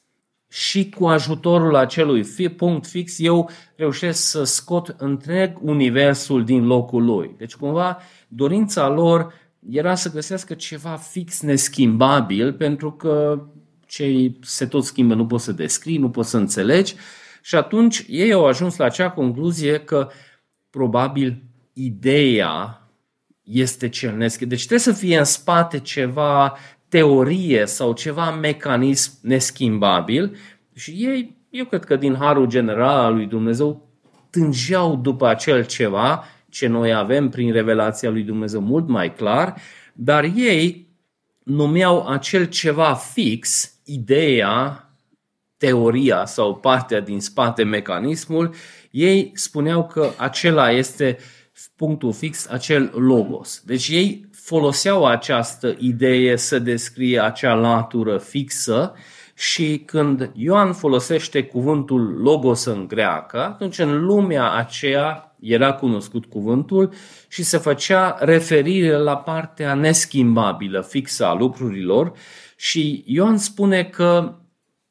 [0.52, 2.24] și cu ajutorul acelui
[2.56, 7.34] punct fix eu reușesc să scot întreg universul din locul lui.
[7.38, 9.32] Deci cumva dorința lor
[9.70, 13.42] era să găsească ceva fix neschimbabil pentru că
[13.86, 16.94] ce se tot schimbă nu poți să descrii, nu poți să înțelegi
[17.42, 20.08] și atunci ei au ajuns la acea concluzie că
[20.70, 22.88] probabil ideea
[23.42, 24.56] este cel neschimbabil.
[24.56, 26.56] Deci trebuie să fie în spate ceva
[26.92, 30.36] teorie sau ceva mecanism neschimbabil
[30.74, 33.88] și ei, eu cred că din harul general al lui Dumnezeu,
[34.30, 39.54] tângeau după acel ceva ce noi avem prin revelația lui Dumnezeu mult mai clar,
[39.92, 40.88] dar ei
[41.42, 44.86] numeau acel ceva fix, ideea,
[45.56, 48.54] teoria sau partea din spate, mecanismul,
[48.90, 51.18] ei spuneau că acela este
[51.76, 53.62] punctul fix, acel logos.
[53.64, 58.94] Deci ei foloseau această idee să descrie acea latură fixă
[59.34, 66.92] și când Ioan folosește cuvântul logos în greacă, atunci în lumea aceea era cunoscut cuvântul
[67.28, 72.12] și se făcea referire la partea neschimbabilă, fixă a lucrurilor
[72.56, 74.34] și Ioan spune că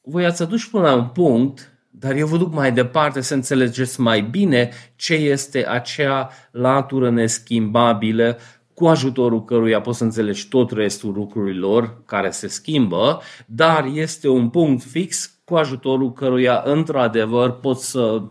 [0.02, 4.00] voi ați adus până la un punct, dar eu vă duc mai departe să înțelegeți
[4.00, 8.38] mai bine ce este acea latură neschimbabilă
[8.82, 14.50] cu ajutorul căruia poți să înțelegi tot restul lucrurilor care se schimbă, dar este un
[14.50, 18.22] punct fix cu ajutorul căruia într-adevăr poți să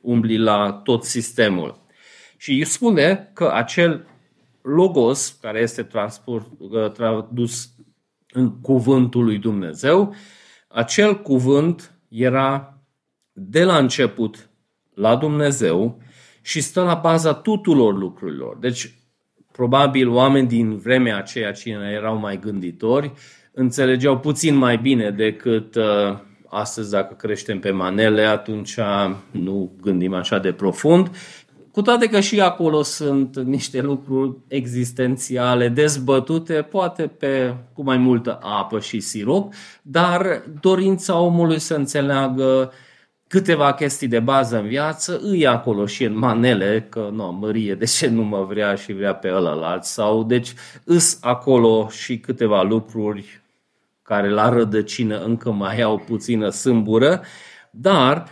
[0.00, 1.80] umbli la tot sistemul.
[2.36, 4.06] Și spune că acel
[4.62, 7.70] logos care este transport, uh, tradus
[8.32, 10.14] în cuvântul lui Dumnezeu,
[10.68, 12.78] acel cuvânt era
[13.32, 14.50] de la început
[14.94, 15.98] la Dumnezeu
[16.42, 18.56] și stă la baza tuturor lucrurilor.
[18.58, 18.94] Deci
[19.56, 23.12] Probabil oameni din vremea aceea, cine erau mai gânditori,
[23.52, 28.78] înțelegeau puțin mai bine decât uh, astăzi dacă creștem pe manele, atunci
[29.30, 31.10] nu gândim așa de profund.
[31.72, 38.38] Cu toate că și acolo sunt niște lucruri existențiale dezbătute, poate pe, cu mai multă
[38.42, 42.72] apă și sirop, dar dorința omului să înțeleagă
[43.28, 47.84] câteva chestii de bază în viață, îi acolo și în manele, că nu, Mărie, de
[47.84, 50.52] ce nu mă vrea și vrea pe ălălalt, sau deci
[50.84, 53.40] îs acolo și câteva lucruri
[54.02, 57.22] care la rădăcină încă mai au puțină sâmbură,
[57.70, 58.28] dar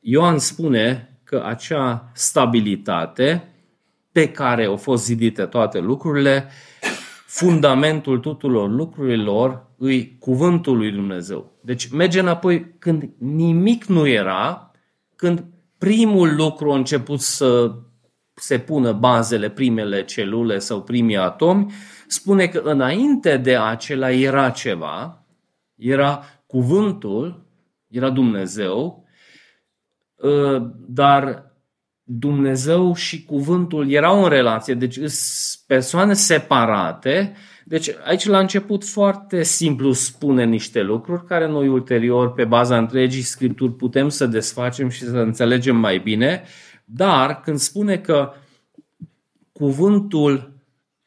[0.00, 3.44] Ioan spune că acea stabilitate
[4.12, 6.48] pe care au fost zidite toate lucrurile,
[7.26, 11.52] fundamentul tuturor lucrurilor îi cuvântul lui Dumnezeu.
[11.60, 14.70] Deci merge înapoi când nimic nu era,
[15.16, 15.44] când
[15.78, 17.74] primul lucru a început să
[18.34, 21.72] se pună bazele, primele celule sau primii atomi,
[22.06, 25.24] spune că înainte de acela era ceva,
[25.76, 27.46] era cuvântul,
[27.88, 29.06] era Dumnezeu,
[30.22, 30.58] ă,
[30.88, 31.52] dar
[32.02, 37.36] Dumnezeu și cuvântul erau în relație, deci sunt persoane separate,
[37.72, 43.22] deci aici la început foarte simplu spune niște lucruri care noi ulterior pe baza întregii
[43.22, 46.42] scripturi putem să desfacem și să înțelegem mai bine,
[46.84, 48.32] dar când spune că
[49.52, 50.52] cuvântul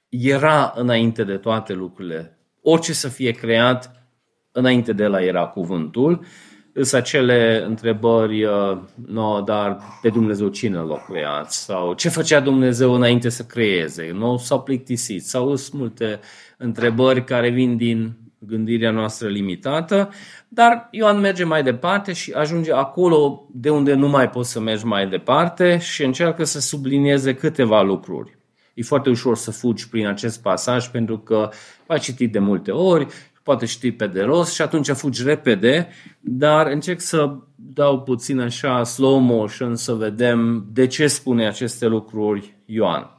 [0.09, 4.09] era înainte de toate lucrurile, orice să fie creat,
[4.51, 6.25] înainte de la era cuvântul,
[6.73, 11.51] sunt acele întrebări, uh, no, dar pe Dumnezeu cine l-a creat?
[11.51, 14.11] Sau ce făcea Dumnezeu înainte să creeze?
[14.13, 15.25] Nu s-au plictisit?
[15.25, 16.19] Sau sunt multe
[16.57, 20.09] întrebări care vin din gândirea noastră limitată,
[20.47, 24.85] dar Ioan merge mai departe și ajunge acolo de unde nu mai poți să mergi
[24.85, 28.37] mai departe și încearcă să sublinieze câteva lucruri.
[28.73, 31.49] E foarte ușor să fugi prin acest pasaj pentru că
[31.87, 33.07] ai citit de multe ori,
[33.43, 35.87] poate știi pe de rost și atunci fugi repede,
[36.19, 42.55] dar încerc să dau puțin așa slow motion să vedem de ce spune aceste lucruri
[42.65, 43.09] Ioan.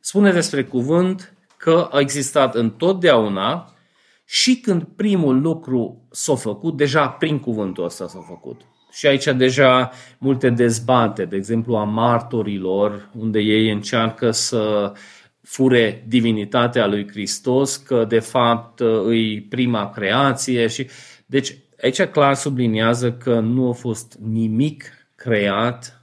[0.00, 3.72] Spune despre cuvânt că a existat întotdeauna
[4.24, 8.60] și când primul lucru s-a făcut, deja prin cuvântul ăsta s-a făcut.
[8.92, 14.92] Și aici deja multe dezbate, de exemplu a martorilor, unde ei încearcă să
[15.42, 20.88] fure divinitatea lui Hristos, că de fapt îi prima creație și
[21.26, 24.84] deci aici clar subliniază că nu a fost nimic
[25.14, 25.97] creat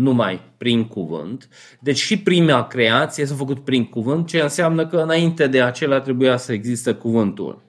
[0.00, 1.48] numai prin cuvânt.
[1.80, 6.36] Deci și prima creație s-a făcut prin cuvânt, ce înseamnă că înainte de acela trebuia
[6.36, 7.62] să existe cuvântul.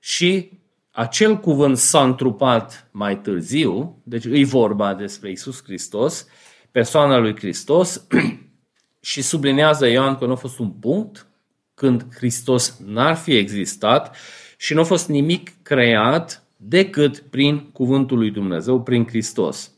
[0.00, 0.50] Și
[0.90, 6.26] acel cuvânt s-a întrupat mai târziu, deci îi vorba despre Isus Hristos,
[6.70, 8.06] persoana lui Hristos,
[9.00, 11.26] și sublinează Ioan că nu a fost un punct
[11.74, 14.16] când Hristos n-ar fi existat
[14.56, 19.72] și nu a fost nimic creat decât prin cuvântul lui Dumnezeu, prin Hristos.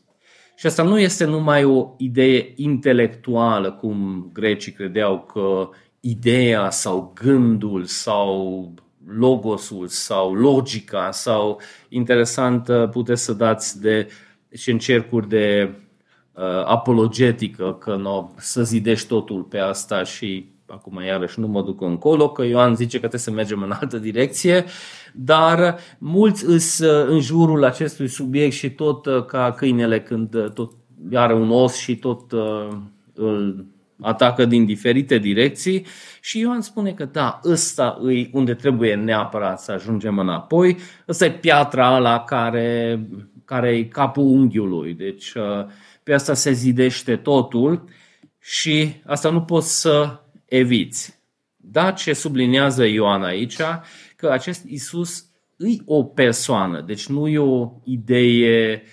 [0.55, 7.83] Și asta nu este numai o idee intelectuală, cum grecii credeau că ideea sau gândul
[7.83, 8.73] sau
[9.07, 14.07] logosul sau logica sau interesant puteți să dați de
[14.53, 15.73] și în cercuri de
[16.33, 21.81] uh, apologetică că nu să zidești totul pe asta și acum iarăși nu mă duc
[21.81, 24.65] încolo, că Ioan zice că trebuie să mergem în altă direcție,
[25.15, 30.51] dar mulți îs uh, în jurul acestui subiect și tot uh, ca câinele când uh,
[30.51, 30.71] tot
[31.13, 32.31] are un os și tot
[33.13, 33.65] îl
[34.01, 35.85] atacă din diferite direcții.
[36.21, 41.31] Și Ioan spune că da, ăsta e unde trebuie neapărat să ajungem înapoi, ăsta e
[41.31, 42.99] piatra la care,
[43.45, 45.33] care e capul unghiului, deci
[46.03, 47.83] pe asta se zidește totul
[48.39, 51.21] și asta nu poți să eviți.
[51.57, 53.57] Da, ce sublinează Ioan aici,
[54.23, 55.25] că acest Isus
[55.57, 58.83] e o persoană, deci nu e o idee,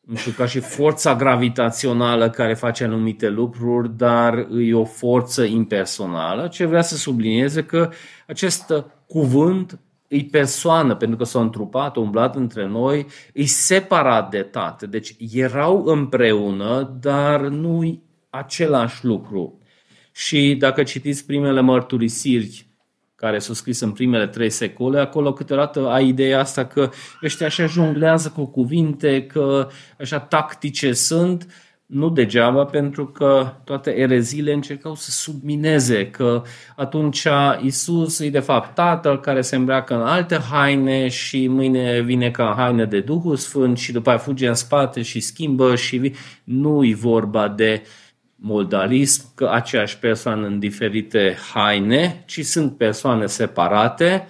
[0.00, 6.48] nu știu, ca și forța gravitațională care face anumite lucruri, dar e o forță impersonală.
[6.48, 7.90] Ce vrea să sublinieze că
[8.26, 8.72] acest
[9.06, 9.78] cuvânt
[10.08, 14.86] e persoană, pentru că s-a întrupat, a umblat între noi, e separat de tate.
[14.86, 19.60] Deci erau împreună, dar nu e același lucru.
[20.12, 22.67] Și dacă citiți primele mărturisiri
[23.20, 26.90] care s-au scris în primele trei secole, acolo câteodată ai ideea asta că
[27.22, 29.68] ăștia așa jonglează cu cuvinte, că
[30.00, 31.46] așa tactice sunt,
[31.86, 36.42] nu degeaba, pentru că toate ereziile încercau să submineze că
[36.76, 37.26] atunci
[37.60, 42.54] Isus e de fapt Tatăl care se îmbracă în alte haine și mâine vine ca
[42.56, 46.12] haine de Duhul Sfânt și după aia fuge în spate și schimbă și
[46.44, 48.07] nu e vorba de uh,
[48.40, 54.26] modalism, că aceeași persoană în diferite haine, ci sunt persoane separate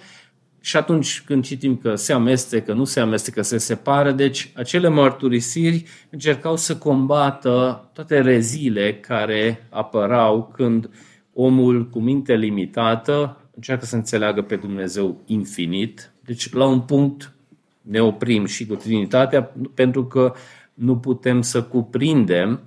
[0.61, 5.83] și atunci când citim că se amestecă, nu se amestecă, se separă, deci acele mărturisiri
[6.09, 10.89] încercau să combată toate rezile care apărau când
[11.33, 16.11] omul cu minte limitată încearcă să înțeleagă pe Dumnezeu infinit.
[16.25, 17.33] Deci la un punct
[17.81, 20.33] ne oprim și cu Trinitatea pentru că
[20.73, 22.59] nu putem să cuprindem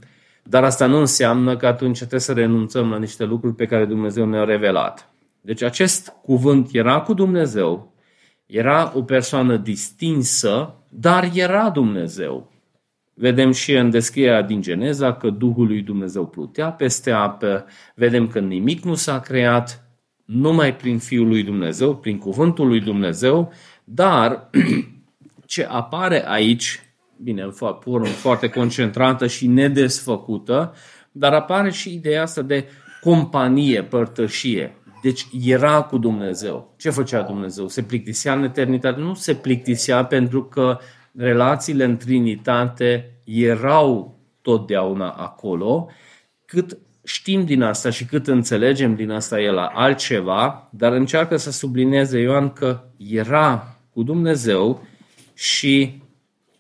[0.43, 4.26] dar asta nu înseamnă că atunci trebuie să renunțăm la niște lucruri pe care Dumnezeu
[4.26, 5.12] ne-a revelat.
[5.40, 7.93] Deci acest cuvânt era cu Dumnezeu,
[8.47, 12.51] era o persoană distinsă, dar era Dumnezeu.
[13.14, 18.40] Vedem și în descrierea din Geneza că Duhul lui Dumnezeu plutea peste apă, vedem că
[18.40, 19.86] nimic nu s-a creat
[20.24, 23.53] numai prin Fiul lui Dumnezeu, prin cuvântul lui Dumnezeu,
[23.84, 24.51] dar
[25.47, 26.80] ce apare aici
[27.22, 27.48] bine,
[27.80, 30.74] formă foarte concentrată și nedesfăcută,
[31.12, 32.68] dar apare și ideea asta de
[33.00, 34.76] companie, părtășie.
[35.02, 36.74] Deci era cu Dumnezeu.
[36.76, 37.68] Ce făcea Dumnezeu?
[37.68, 39.00] Se plictisea în eternitate?
[39.00, 40.78] Nu se plictisea pentru că
[41.16, 45.88] relațiile în Trinitate erau totdeauna acolo,
[46.46, 51.50] cât știm din asta și cât înțelegem din asta e la altceva, dar încearcă să
[51.50, 54.86] sublinieze Ioan că era cu Dumnezeu
[55.34, 56.01] și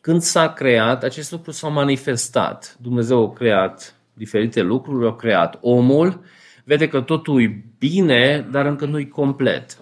[0.02, 2.76] când s-a creat, acest lucru s-a manifestat.
[2.80, 6.20] Dumnezeu a creat diferite lucruri, a creat omul,
[6.64, 9.78] vede că totul e bine, dar încă nu e complet.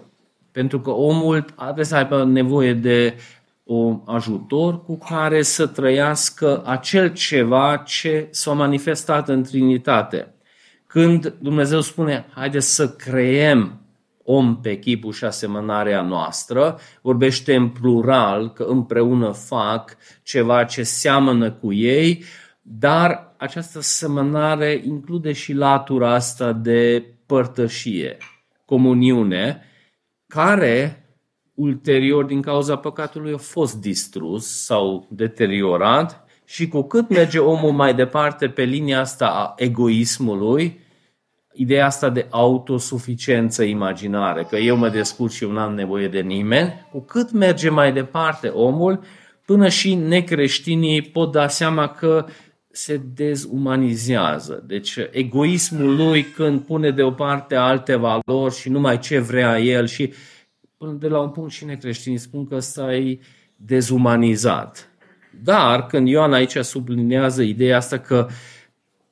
[0.53, 3.15] Pentru că omul are să aibă nevoie de
[3.63, 10.35] un ajutor cu care să trăiască acel ceva ce s-a manifestat în Trinitate.
[10.87, 13.80] Când Dumnezeu spune, haideți să creăm
[14.33, 21.51] om pe chipul și asemănarea noastră, vorbește în plural că împreună fac ceva ce seamănă
[21.51, 22.25] cu ei,
[22.63, 28.17] dar această semănare include și latura asta de părtășie,
[28.65, 29.63] comuniune,
[30.27, 31.05] care
[31.55, 37.95] ulterior, din cauza păcatului, a fost distrus sau deteriorat și cu cât merge omul mai
[37.95, 40.80] departe pe linia asta a egoismului,
[41.53, 46.87] ideea asta de autosuficiență imaginare, că eu mă descurc și eu n-am nevoie de nimeni,
[46.91, 49.01] cu cât merge mai departe omul,
[49.47, 52.27] până și necreștinii pot da seama că
[52.71, 54.65] se dezumanizează.
[54.67, 60.13] Deci egoismul lui când pune deoparte alte valori și numai ce vrea el și
[60.77, 63.19] până de la un punct și necreștinii spun că ăsta e
[63.57, 64.89] dezumanizat.
[65.43, 68.29] Dar când Ioan aici sublinează ideea asta că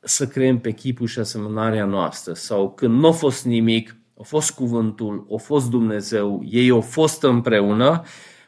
[0.08, 2.32] să creăm pe chipul și asemănarea noastră.
[2.32, 7.22] Sau când nu a fost nimic, a fost cuvântul, a fost Dumnezeu, ei au fost
[7.22, 8.02] împreună,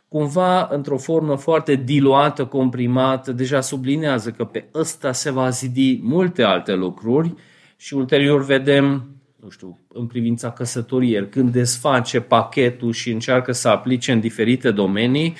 [0.08, 6.42] cumva într-o formă foarte diluată, comprimată, deja sublinează că pe ăsta se va zidi multe
[6.42, 7.34] alte lucruri
[7.76, 14.12] și ulterior vedem, nu știu, în privința căsătoriei, când desface pachetul și încearcă să aplice
[14.12, 15.36] în diferite domenii,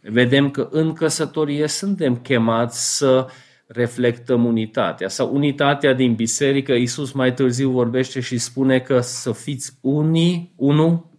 [0.00, 3.26] vedem că în căsătorie suntem chemați să
[3.74, 6.72] reflectăm unitatea sau unitatea din biserică.
[6.72, 11.10] Iisus mai târziu vorbește și spune că să fiți unii, unul,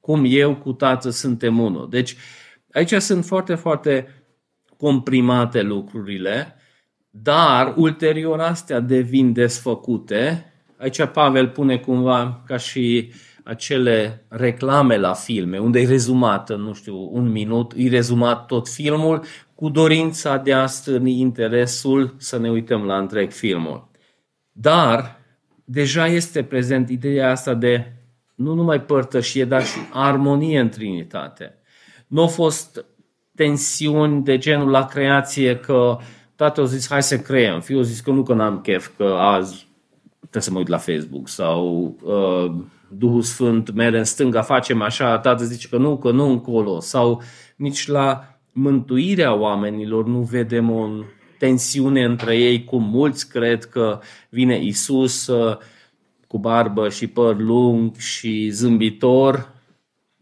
[0.00, 1.88] cum eu cu Tatăl suntem unul.
[1.90, 2.16] Deci
[2.72, 4.24] aici sunt foarte, foarte
[4.76, 6.54] comprimate lucrurile,
[7.10, 10.44] dar ulterior astea devin desfăcute.
[10.76, 13.12] Aici Pavel pune cumva ca și
[13.44, 19.24] acele reclame la filme, unde e rezumat, nu știu, un minut, e rezumat tot filmul
[19.60, 23.88] cu dorința de a stârni interesul să ne uităm la întreg filmul.
[24.52, 25.20] Dar
[25.64, 27.92] deja este prezent ideea asta de
[28.34, 31.58] nu numai părtășie, dar și armonie în Trinitate.
[32.06, 32.84] Nu au fost
[33.34, 35.98] tensiuni de genul la creație că
[36.34, 39.04] tatăl a zis hai să creăm, fiul a zis că nu că n-am chef, că
[39.04, 39.68] azi
[40.18, 45.18] trebuie să mă uit la Facebook sau uh, Duhul Sfânt mere în stânga, facem așa,
[45.18, 47.22] tatăl zice că nu, că nu încolo sau
[47.56, 50.88] nici la mântuirea oamenilor, nu vedem o
[51.38, 55.56] tensiune între ei, cum mulți cred că vine Isus uh,
[56.26, 59.52] cu barbă și păr lung și zâmbitor,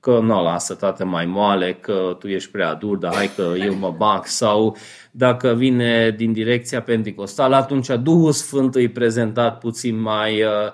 [0.00, 3.74] că nu lasă tată mai moale, că tu ești prea dur, dar hai că eu
[3.74, 4.26] mă bag.
[4.26, 4.76] Sau
[5.10, 10.72] dacă vine din direcția pentecostală, atunci Duhul Sfânt îi prezentat puțin mai uh,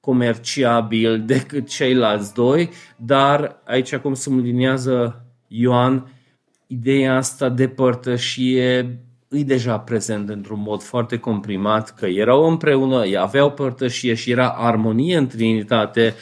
[0.00, 6.06] comerciabil decât ceilalți doi, dar aici cum subliniază Ioan,
[6.72, 8.98] ideea asta de părtășie
[9.28, 14.48] îi deja prezent într-un mod foarte comprimat, că erau împreună, ei aveau părtășie și era
[14.48, 16.14] armonie în Trinitate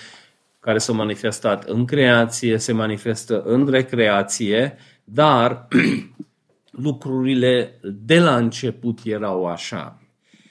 [0.61, 5.68] care s-a manifestat în creație, se manifestă în recreație, dar
[6.86, 10.03] lucrurile de la început erau așa.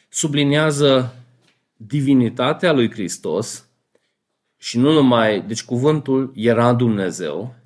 [0.10, 1.16] Sublinează
[1.76, 3.70] divinitatea lui Hristos
[4.58, 7.59] și nu numai, deci cuvântul era Dumnezeu,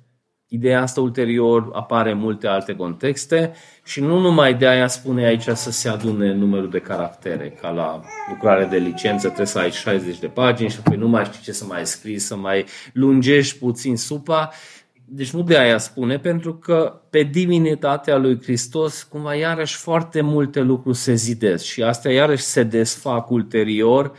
[0.48, 3.52] Ideea asta ulterior apare în multe alte contexte
[3.84, 8.00] și nu numai de aia spune aici să se adune numărul de caractere, ca la
[8.28, 11.52] lucrare de licență trebuie să ai 60 de pagini și apoi nu mai știi ce
[11.52, 14.50] să mai scrii, să mai lungești puțin supa.
[15.06, 20.60] Deci nu de aia spune, pentru că pe divinitatea lui Hristos cumva iarăși foarte multe
[20.60, 24.12] lucruri se zidesc și astea iarăși se desfac ulterior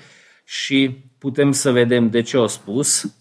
[0.44, 3.16] și putem să vedem de ce au spus.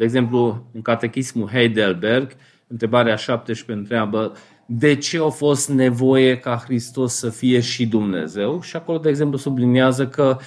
[0.00, 2.36] De exemplu, în Catechismul Heidelberg,
[2.66, 4.32] întrebarea 17 întreabă
[4.66, 9.38] de ce a fost nevoie ca Hristos să fie și Dumnezeu și acolo, de exemplu,
[9.38, 10.38] subliniază că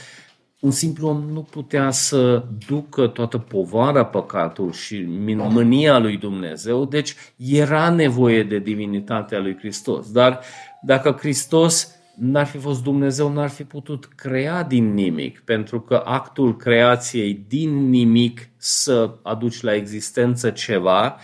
[0.59, 7.15] un simplu om nu putea să ducă toată povara păcatului și mânia lui Dumnezeu, deci
[7.37, 10.11] era nevoie de divinitatea lui Hristos.
[10.11, 10.39] Dar
[10.81, 16.55] dacă Hristos n-ar fi fost Dumnezeu, n-ar fi putut crea din nimic, pentru că actul
[16.57, 21.18] creației din nimic să aduci la existență ceva,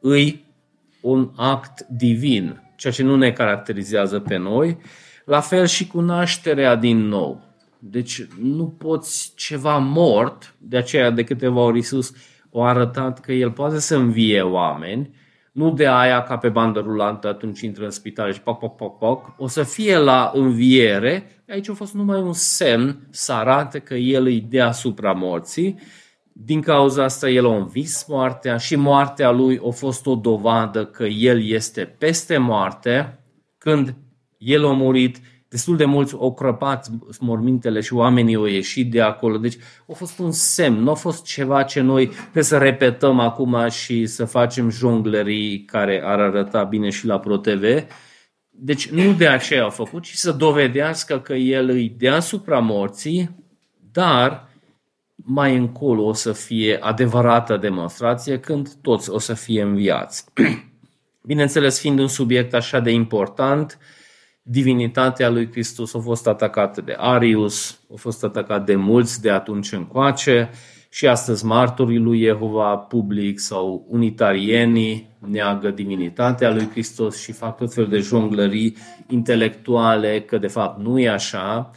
[0.00, 0.44] îi
[1.00, 4.78] un act divin, ceea ce nu ne caracterizează pe noi,
[5.24, 7.42] la fel și cu nașterea din nou.
[7.78, 12.12] Deci nu poți ceva mort, de aceea de câteva ori Iisus
[12.54, 15.10] a arătat că El poate să învie oameni,
[15.52, 18.98] nu de aia ca pe bandă rulantă atunci intră în spital și poc, poc, poc,
[18.98, 23.94] poc, o să fie la înviere, aici a fost numai un semn să arate că
[23.94, 25.78] El îi deasupra morții,
[26.40, 31.04] Din cauza asta el a învis moartea și moartea lui a fost o dovadă că
[31.04, 33.18] el este peste moarte.
[33.58, 33.94] Când
[34.38, 36.88] el a murit, destul de mulți au crăpat
[37.20, 39.38] mormintele și oamenii au ieșit de acolo.
[39.38, 39.56] Deci
[39.88, 44.06] a fost un semn, nu a fost ceva ce noi trebuie să repetăm acum și
[44.06, 47.84] să facem jonglerii care ar arăta bine și la ProTV.
[48.50, 53.30] Deci nu de aceea a făcut, ci să dovedească că el îi deasupra morții,
[53.92, 54.48] dar
[55.16, 60.24] mai încolo o să fie adevărată demonstrație când toți o să fie înviați.
[61.22, 63.78] Bineînțeles, fiind un subiect așa de important,
[64.50, 69.72] divinitatea lui Hristos a fost atacată de Arius, a fost atacat de mulți de atunci
[69.72, 70.50] încoace
[70.90, 77.72] și astăzi martorii lui Jehova public sau unitarienii neagă divinitatea lui Hristos și fac tot
[77.72, 78.76] fel de jonglării
[79.08, 81.70] intelectuale că de fapt nu e așa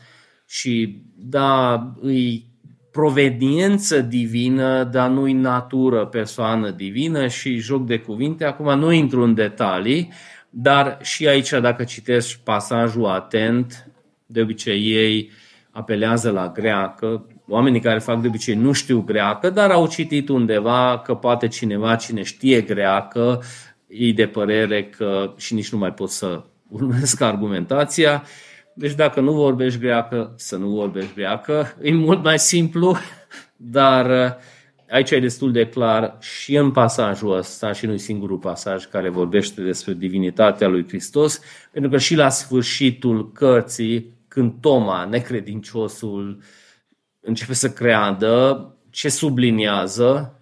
[0.47, 2.49] și da, îi
[2.91, 8.45] proveniență divină, dar nu-i natură, persoană divină și joc de cuvinte.
[8.45, 10.11] Acum nu intru în detalii,
[10.53, 13.91] dar și aici, dacă citești pasajul atent,
[14.25, 15.31] de obicei ei
[15.71, 17.25] apelează la greacă.
[17.47, 21.95] Oamenii care fac de obicei nu știu greacă, dar au citit undeva că poate cineva
[21.95, 23.43] cine știe greacă,
[23.87, 28.23] ei de părere că și nici nu mai pot să urmesc argumentația.
[28.73, 31.75] Deci dacă nu vorbești greacă, să nu vorbești greacă.
[31.81, 32.97] E mult mai simplu,
[33.55, 34.37] dar
[34.91, 39.61] aici e destul de clar și în pasajul ăsta, și nu singurul pasaj care vorbește
[39.61, 46.41] despre divinitatea lui Hristos, pentru că și la sfârșitul cărții, când Toma, necredinciosul,
[47.19, 50.39] începe să creadă, ce subliniază?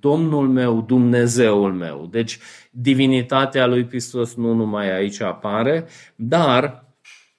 [0.00, 2.08] Domnul meu, Dumnezeul meu.
[2.10, 2.38] Deci
[2.70, 6.84] divinitatea lui Hristos nu numai aici apare, dar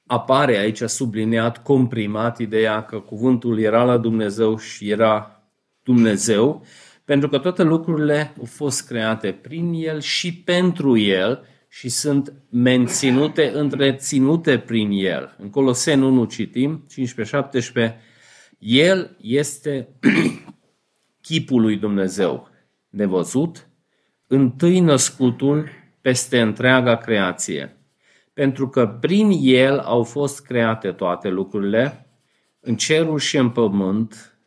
[0.06, 5.39] apare aici subliniat, comprimat ideea că cuvântul era la Dumnezeu și era
[5.84, 6.66] Dumnezeu,
[7.06, 13.52] pentru că toate lucrurile au fost create prin El și pentru El și sunt menținute,
[13.54, 15.36] întreținute prin El.
[15.38, 16.86] În Coloseni 1 citim,
[17.88, 17.96] 15-17,
[18.60, 19.88] El este
[21.22, 22.48] chipul lui Dumnezeu
[22.90, 23.70] nevăzut,
[24.28, 25.70] întâi născutul
[26.02, 27.78] peste întreaga creație.
[28.34, 32.08] Pentru că prin El au fost create toate lucrurile,
[32.60, 34.39] în cerul și în pământ,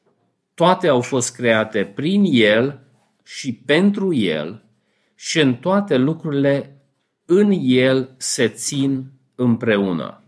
[0.55, 2.80] toate au fost create prin El
[3.24, 4.64] și pentru El
[5.14, 6.76] și în toate lucrurile
[7.24, 10.22] în El se țin împreună.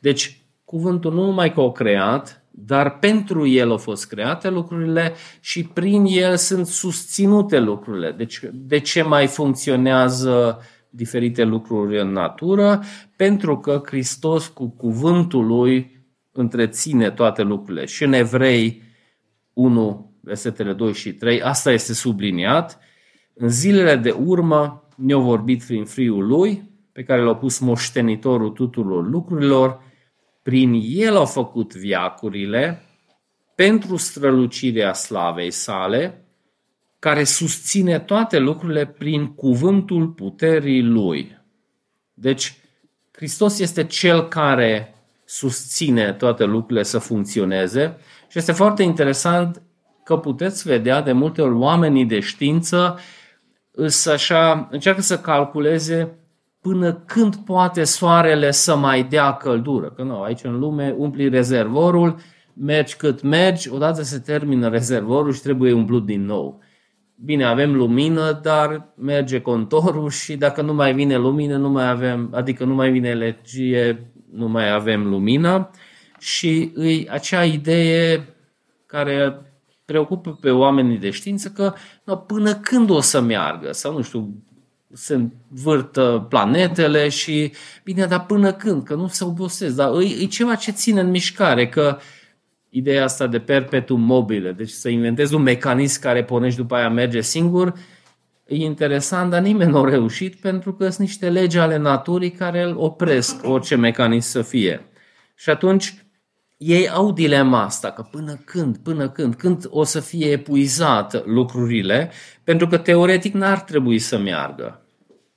[0.00, 5.64] Deci, cuvântul nu numai că o creat, dar pentru El au fost create lucrurile și
[5.64, 8.12] prin El sunt susținute lucrurile.
[8.12, 10.60] Deci, de ce mai funcționează
[10.90, 12.82] diferite lucruri în natură?
[13.16, 17.84] Pentru că Hristos cu cuvântul Lui întreține toate lucrurile.
[17.84, 18.82] Și în Evrei
[19.62, 22.78] 1, versetele 2 și 3, asta este subliniat.
[23.34, 29.08] În zilele de urmă ne-a vorbit prin Fiul Lui, pe care l-a pus moștenitorul tuturor
[29.08, 29.82] lucrurilor,
[30.42, 32.84] prin El au făcut viacurile
[33.54, 36.24] pentru strălucirea slavei sale,
[36.98, 41.38] care susține toate lucrurile prin cuvântul puterii Lui.
[42.14, 42.56] Deci,
[43.12, 44.94] Hristos este Cel care
[45.24, 47.96] susține toate lucrurile să funcționeze
[48.30, 49.62] și este foarte interesant
[50.04, 52.98] că puteți vedea de multe ori oamenii de știință
[53.86, 56.18] să așa, încearcă să calculeze
[56.60, 59.90] până când poate soarele să mai dea căldură.
[59.90, 62.16] Că nu, aici în lume umpli rezervorul,
[62.54, 66.60] mergi cât mergi, odată se termină rezervorul și trebuie umplut din nou.
[67.14, 72.30] Bine, avem lumină, dar merge contorul și dacă nu mai vine lumină, nu mai avem,
[72.34, 75.70] adică nu mai vine energie, nu mai avem lumină
[76.20, 78.34] și îi acea idee
[78.86, 79.40] care
[79.84, 84.34] preocupă pe oamenii de știință că no, până când o să meargă sau nu știu,
[84.92, 87.52] se învârtă planetele și
[87.84, 88.84] bine, dar până când?
[88.84, 91.98] Că nu se obosesc, dar e, e ceva ce ține în mișcare, că
[92.68, 97.20] ideea asta de perpetuum mobile, deci să inventezi un mecanism care pornești după aia merge
[97.20, 97.74] singur,
[98.46, 102.62] e interesant, dar nimeni nu a reușit pentru că sunt niște legi ale naturii care
[102.62, 104.84] îl opresc orice mecanism să fie.
[105.34, 105.94] Și atunci
[106.62, 112.10] ei au dilema asta, că până când, până când, când o să fie epuizat lucrurile,
[112.44, 114.86] pentru că teoretic n-ar trebui să meargă.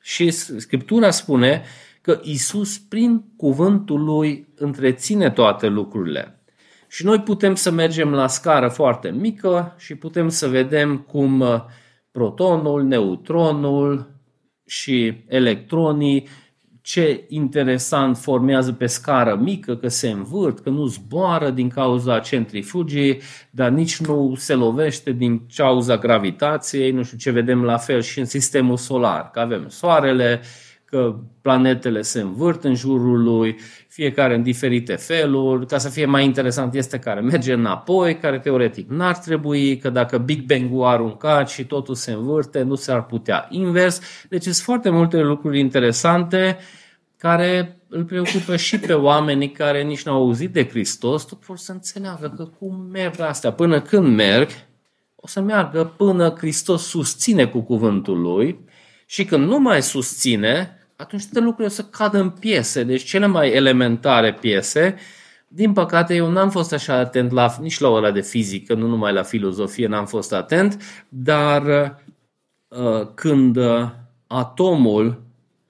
[0.01, 1.63] Și Scriptura spune
[2.01, 6.43] că Isus, prin cuvântul lui, întreține toate lucrurile.
[6.88, 11.43] Și noi putem să mergem la scară foarte mică și putem să vedem cum
[12.11, 14.19] protonul, neutronul
[14.65, 16.28] și electronii
[16.84, 23.21] ce interesant formează pe scară mică, că se învârt, că nu zboară din cauza centrifugii,
[23.49, 28.19] dar nici nu se lovește din cauza gravitației, nu știu ce vedem la fel și
[28.19, 30.41] în sistemul solar, că avem soarele,
[30.93, 33.55] că planetele se învârt în jurul lui,
[33.87, 35.65] fiecare în diferite feluri.
[35.65, 40.17] Ca să fie mai interesant este care merge înapoi, care teoretic n-ar trebui, că dacă
[40.17, 44.01] Big Bang-ul a aruncat și totul se învârte, nu s-ar putea invers.
[44.29, 46.57] Deci sunt foarte multe lucruri interesante
[47.17, 51.71] care îl preocupă și pe oamenii care nici n-au auzit de Hristos, tot vor să
[51.71, 53.51] înțeleagă că cum merg astea.
[53.51, 54.49] Până când merg,
[55.15, 58.59] o să meargă până Hristos susține cu cuvântul lui
[59.05, 62.83] și când nu mai susține, atunci toate lucrurile o să cadă în piese.
[62.83, 64.95] Deci cele mai elementare piese,
[65.47, 69.13] din păcate eu n-am fost așa atent la, nici la ora de fizică, nu numai
[69.13, 71.63] la filozofie n-am fost atent, dar
[72.67, 73.89] uh, când uh,
[74.27, 75.21] atomul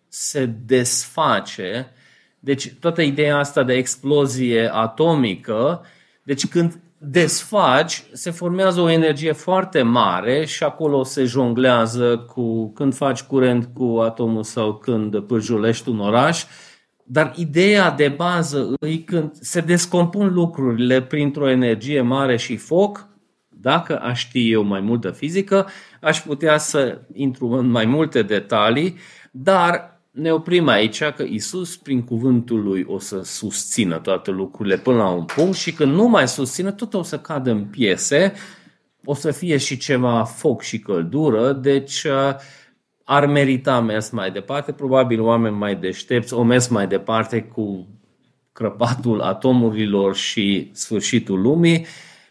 [0.07, 1.91] se desface,
[2.39, 5.85] deci toată ideea asta de explozie atomică,
[6.23, 12.95] deci când desfaci, se formează o energie foarte mare și acolo se jonglează cu când
[12.95, 16.43] faci curent cu atomul sau când pârjulești un oraș.
[17.03, 23.07] Dar ideea de bază e când se descompun lucrurile printr-o energie mare și foc,
[23.49, 25.67] dacă aș ști eu mai multă fizică,
[26.01, 28.97] aș putea să intru în mai multe detalii,
[29.31, 34.97] dar ne oprim aici că Isus, prin cuvântul lui, o să susțină toate lucrurile până
[34.97, 38.33] la un punct și când nu mai susține, tot o să cadă în piese,
[39.05, 42.35] o să fie și ceva foc și căldură, deci uh,
[43.03, 44.71] ar merita mers mai departe.
[44.71, 47.87] Probabil oameni mai deștepți o mers mai departe cu
[48.51, 51.85] crăpatul atomurilor și sfârșitul lumii.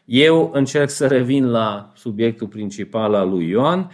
[0.05, 3.91] Eu încerc să revin la subiectul principal al lui Ioan,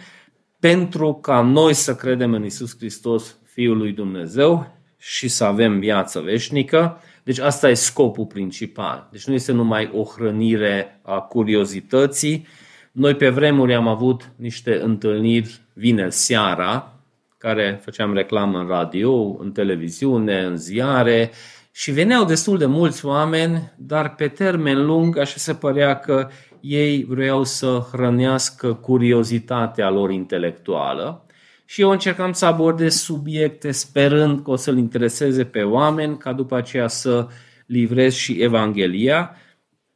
[0.59, 6.19] pentru ca noi să credem în Isus Hristos Fiul lui Dumnezeu și să avem viață
[6.19, 7.01] veșnică.
[7.23, 9.07] Deci asta e scopul principal.
[9.11, 12.47] Deci nu este numai o hrănire a curiozității.
[12.91, 16.93] Noi pe vremuri am avut niște întâlniri vineri seara,
[17.37, 21.31] care făceam reclamă în radio, în televiziune, în ziare
[21.71, 26.29] și veneau destul de mulți oameni, dar pe termen lung așa se părea că
[26.59, 31.23] ei vreau să hrănească curiozitatea lor intelectuală
[31.69, 36.55] și eu încercam să abordez subiecte sperând că o să-l intereseze pe oameni, ca după
[36.55, 37.27] aceea să
[37.65, 39.35] livrez și Evanghelia,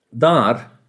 [0.09, 0.79] dar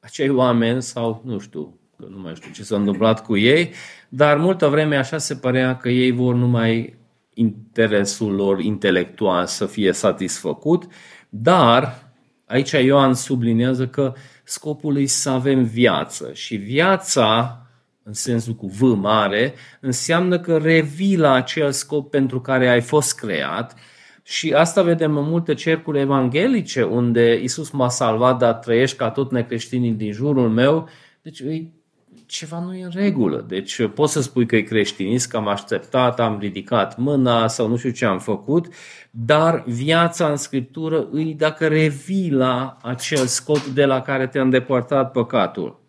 [0.00, 3.72] acei oameni sau nu știu, că nu mai știu ce s-a întâmplat cu ei,
[4.08, 6.98] dar multă vreme așa se părea că ei vor numai
[7.34, 10.84] interesul lor intelectual să fie satisfăcut,
[11.28, 12.12] dar
[12.46, 17.58] aici Ioan sublinează că scopul e să avem viață și viața
[18.04, 23.14] în sensul cu V mare, înseamnă că revii la acel scop pentru care ai fost
[23.18, 23.74] creat
[24.22, 29.30] și asta vedem în multe cercuri evanghelice unde Isus m-a salvat, dar trăiești ca tot
[29.30, 30.88] necreștinii din jurul meu.
[31.22, 31.42] Deci
[32.26, 33.44] ceva nu e în regulă.
[33.48, 37.76] Deci poți să spui că e creștinist, că am așteptat, am ridicat mâna sau nu
[37.76, 38.66] știu ce am făcut,
[39.10, 45.10] dar viața în Scriptură îi dacă revii la acel scop de la care te-a îndepărtat
[45.10, 45.80] păcatul.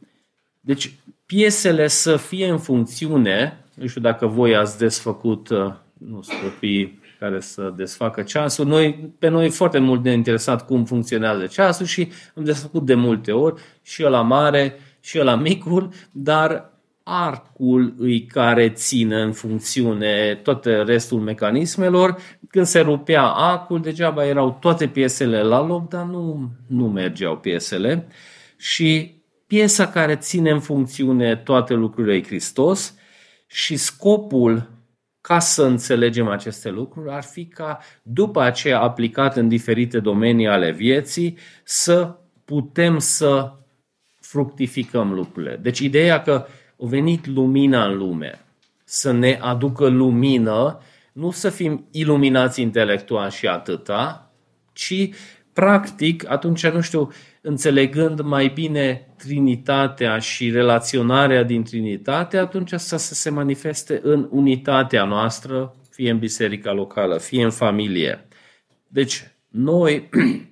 [0.60, 0.96] Deci
[1.36, 7.40] piesele să fie în funcțiune, nu știu dacă voi ați desfăcut, uh, nu copii care
[7.40, 8.66] să desfacă ceasul.
[8.66, 13.32] Noi, pe noi foarte mult ne interesat cum funcționează ceasul și am desfăcut de multe
[13.32, 16.74] ori și la mare și la micul, dar
[17.04, 22.18] arcul îi care ține în funcțiune tot restul mecanismelor.
[22.50, 28.08] Când se rupea arcul, degeaba erau toate piesele la loc, dar nu, nu mergeau piesele.
[28.58, 29.15] Și
[29.48, 32.96] piesa care ține în funcțiune toate lucrurile Hristos
[33.48, 34.70] și scopul
[35.22, 40.72] ca să înțelegem aceste lucruri ar fi ca după aceea aplicat în diferite domenii ale
[40.72, 42.16] vieții să
[42.46, 43.52] putem să
[44.20, 45.60] fructificăm lucrurile.
[45.62, 48.40] Deci ideea că a venit lumina în lume
[48.84, 50.80] să ne aducă lumină,
[51.14, 54.32] nu să fim iluminați intelectual și atâta,
[54.74, 55.10] ci
[55.54, 57.12] practic, atunci, nu știu,
[57.48, 65.76] înțelegând mai bine Trinitatea și relaționarea din Trinitate, atunci să se manifeste în unitatea noastră,
[65.90, 68.28] fie în biserica locală, fie în familie.
[68.88, 70.10] Deci, noi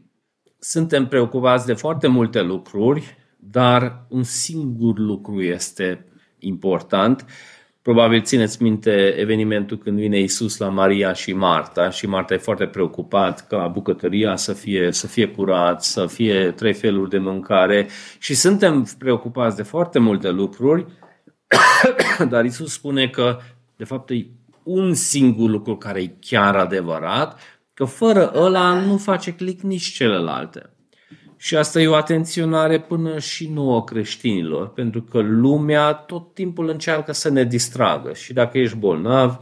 [0.74, 6.06] suntem preocupați de foarte multe lucruri, dar un singur lucru este
[6.40, 7.26] important
[7.84, 12.66] Probabil țineți minte evenimentul când vine Isus la Maria și Marta și Marta e foarte
[12.66, 17.88] preocupat ca bucătăria să fie, să fie curat, să fie trei feluri de mâncare
[18.20, 20.86] și suntem preocupați de foarte multe lucruri,
[22.30, 23.40] dar Isus spune că
[23.76, 24.26] de fapt e
[24.64, 27.40] un singur lucru care e chiar adevărat,
[27.74, 30.73] că fără ăla nu face click nici celelalte.
[31.44, 37.12] Și asta e o atenționare până și nouă creștinilor, pentru că lumea tot timpul încearcă
[37.12, 38.14] să ne distragă.
[38.14, 39.38] Și dacă ești bolnav,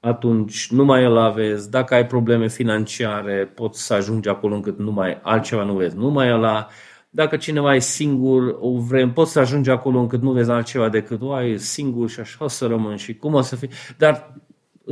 [0.00, 1.70] atunci nu mai îl aveți.
[1.70, 6.08] Dacă ai probleme financiare, poți să ajungi acolo încât nu mai altceva nu vezi, nu
[6.08, 6.68] mai ăla.
[7.10, 11.22] Dacă cineva e singur, o vrem, poți să ajungi acolo încât nu vezi altceva decât
[11.22, 13.68] o ai singur și așa o să rămân și cum o să fie.
[13.98, 14.34] Dar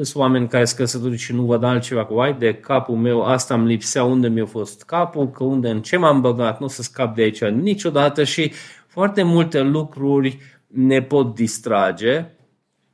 [0.03, 3.55] sunt oameni care sunt căsătoriți și nu văd altceva cu ai de capul meu, asta
[3.55, 6.82] îmi lipsea unde mi-a fost capul, că unde în ce m-am băgat, nu o să
[6.82, 8.24] scap de aici niciodată.
[8.24, 8.53] Și
[8.86, 12.26] foarte multe lucruri ne pot distrage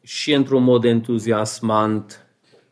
[0.02, 2.24] și într-un mod entuziasmant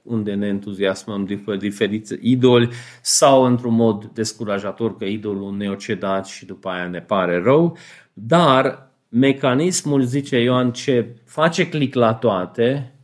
[0.03, 2.69] unde ne entuziasmăm de diferiți idoli
[3.03, 7.77] sau într-un mod descurajator că idolul ne-a cedat și după aia ne pare rău,
[8.13, 12.98] dar mecanismul, zice Ioan, ce face click la toate,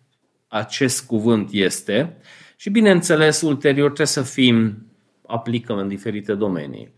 [0.55, 2.17] acest cuvânt este
[2.57, 4.87] și bineînțeles ulterior trebuie să fim,
[5.27, 6.95] aplicăm în diferite domenii.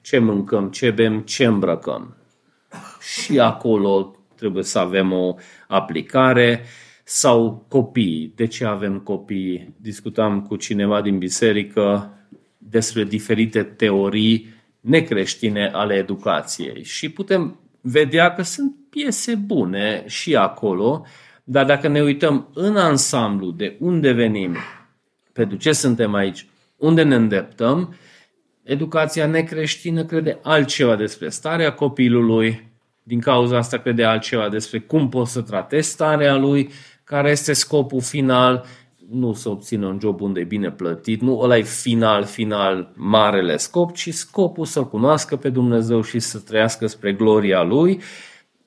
[0.00, 2.16] Ce mâncăm, ce bem, ce îmbrăcăm.
[3.14, 5.34] Și acolo trebuie să avem o
[5.68, 6.64] aplicare
[7.04, 8.32] sau copii.
[8.36, 9.74] De ce avem copii?
[9.80, 12.14] Discutam cu cineva din biserică
[12.58, 21.04] despre diferite teorii necreștine ale educației și putem vedea că sunt piese bune și acolo,
[21.44, 24.56] dar dacă ne uităm în ansamblu de unde venim,
[25.32, 27.94] pentru ce suntem aici, unde ne îndreptăm,
[28.62, 32.68] educația necreștină crede altceva despre starea copilului,
[33.02, 36.70] din cauza asta crede altceva despre cum poți să tratezi starea lui,
[37.04, 38.64] care este scopul final,
[39.10, 43.56] nu să obțină un job unde e bine plătit, nu ăla e final, final, marele
[43.56, 48.00] scop, ci scopul să cunoască pe Dumnezeu și să trăiască spre gloria Lui.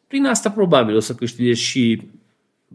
[0.08, 2.02] Prin asta probabil o să câștige și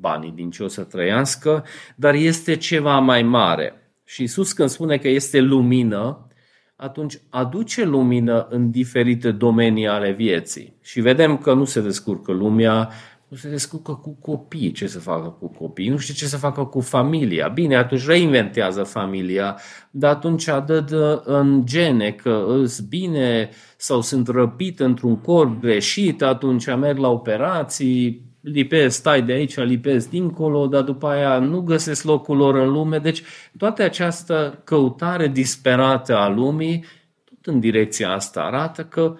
[0.00, 1.64] banii din ce o să trăiască,
[1.96, 3.92] dar este ceva mai mare.
[4.04, 6.28] Și Isus când spune că este lumină,
[6.76, 10.76] atunci aduce lumină în diferite domenii ale vieții.
[10.82, 12.90] Și vedem că nu se descurcă lumea,
[13.28, 16.64] nu se descurcă cu copii, ce să facă cu copii, nu știe ce să facă
[16.64, 17.48] cu familia.
[17.48, 24.80] Bine, atunci reinventează familia, dar atunci dă în gene că îs bine sau sunt răpit
[24.80, 31.08] într-un corp greșit, atunci merg la operații, lipesc, stai de aici, lipesc dincolo, dar după
[31.08, 32.98] aia nu găsesc locul lor în lume.
[32.98, 33.22] Deci
[33.56, 36.84] toată această căutare disperată a lumii,
[37.24, 39.16] tot în direcția asta arată că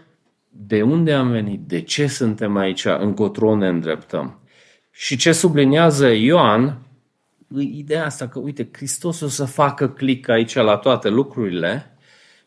[0.48, 4.40] de unde am venit, de ce suntem aici, încotro ne îndreptăm.
[4.90, 6.78] Și ce subliniază Ioan,
[7.56, 11.96] ideea asta că, uite, Hristos o să facă click aici la toate lucrurile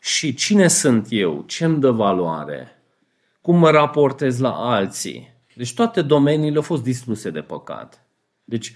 [0.00, 2.82] și cine sunt eu, ce îmi dă valoare,
[3.40, 8.06] cum mă raportez la alții, deci toate domeniile au fost distruse de păcat.
[8.44, 8.72] Deci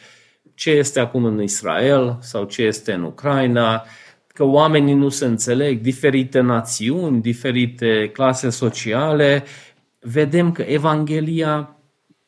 [0.55, 3.85] ce este acum în Israel sau ce este în Ucraina,
[4.27, 9.45] că oamenii nu se înțeleg, diferite națiuni, diferite clase sociale,
[10.01, 11.77] vedem că Evanghelia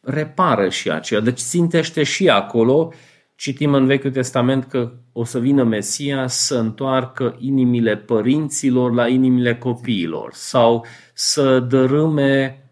[0.00, 2.92] repară și aceea, deci țintește și acolo.
[3.34, 9.56] Citim în Vechiul Testament că o să vină Mesia să întoarcă inimile părinților la inimile
[9.56, 12.62] copiilor sau să dărâme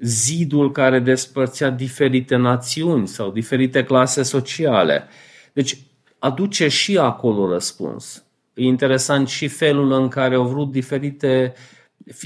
[0.00, 5.04] zidul care despărțea diferite națiuni sau diferite clase sociale.
[5.52, 5.78] Deci
[6.18, 8.24] aduce și acolo răspuns.
[8.54, 11.52] E interesant și felul în care au vrut diferite,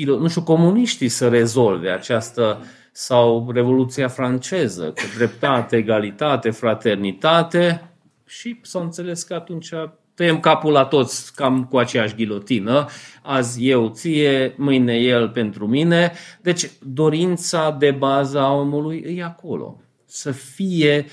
[0.07, 7.91] nu știu, comuniștii să rezolve această sau Revoluția franceză, cu dreptate, egalitate, fraternitate
[8.27, 9.73] și s-a înțeles că atunci
[10.15, 12.87] tăiem capul la toți cam cu aceeași ghilotină.
[13.23, 16.13] Azi eu ție, mâine el pentru mine.
[16.43, 19.81] Deci dorința de bază a omului e acolo.
[20.07, 21.07] Să fie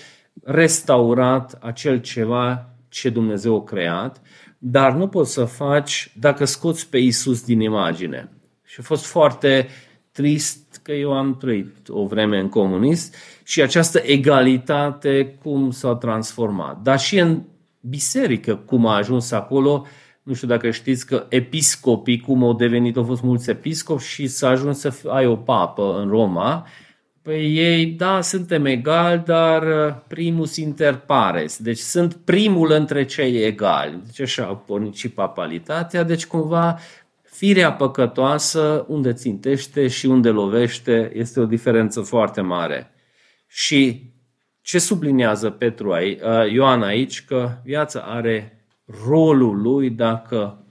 [0.43, 4.22] restaurat acel ceva ce Dumnezeu a creat,
[4.58, 8.32] dar nu poți să faci dacă scoți pe Isus din imagine.
[8.64, 9.68] Și a fost foarte
[10.12, 16.82] trist că eu am trăit o vreme în comunist și această egalitate cum s-a transformat.
[16.82, 17.41] Dar și în
[17.82, 19.86] biserică, cum a ajuns acolo.
[20.24, 24.50] Nu știu dacă știți că episcopii, cum au devenit, au fost mulți episcopi și s-a
[24.50, 26.68] ajuns să ai o papă în Roma.
[27.22, 31.58] Păi ei, da, suntem egali, dar uh, primus inter pares.
[31.58, 34.02] Deci sunt primul între cei egali.
[34.06, 36.04] Deci așa a pornit și papalitatea.
[36.04, 36.80] Deci cumva
[37.22, 42.92] firea păcătoasă, unde țintește și unde lovește, este o diferență foarte mare.
[43.48, 44.12] Și
[44.62, 47.26] ce subliniază Petru aici, uh, Ioan aici?
[47.26, 48.66] Că viața are
[49.05, 50.66] rolul lui dacă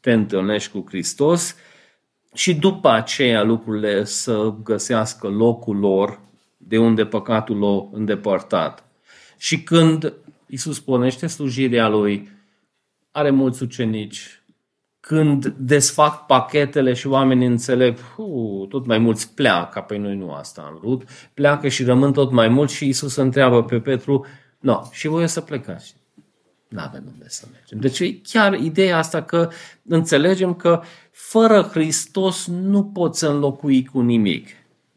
[0.00, 1.56] te întâlnești cu Hristos
[2.34, 6.20] și după aceea lucrurile să găsească locul lor
[6.56, 8.84] de unde păcatul l-a îndepărtat.
[9.38, 10.12] Și când
[10.46, 12.28] Iisus pornește slujirea lui,
[13.10, 14.42] are mulți ucenici,
[15.06, 17.98] când desfac pachetele și oamenii înțeleg,
[18.68, 21.02] tot mai mulți pleacă, pe noi nu asta am vrut,
[21.34, 24.26] pleacă și rămân tot mai mulți și Iisus întreabă pe Petru,
[24.58, 25.96] no, și voi să plecați.
[26.68, 27.78] Nu avem unde să mergem.
[27.78, 29.48] Deci e chiar ideea asta că
[29.88, 34.48] înțelegem că fără Hristos nu poți înlocui cu nimic.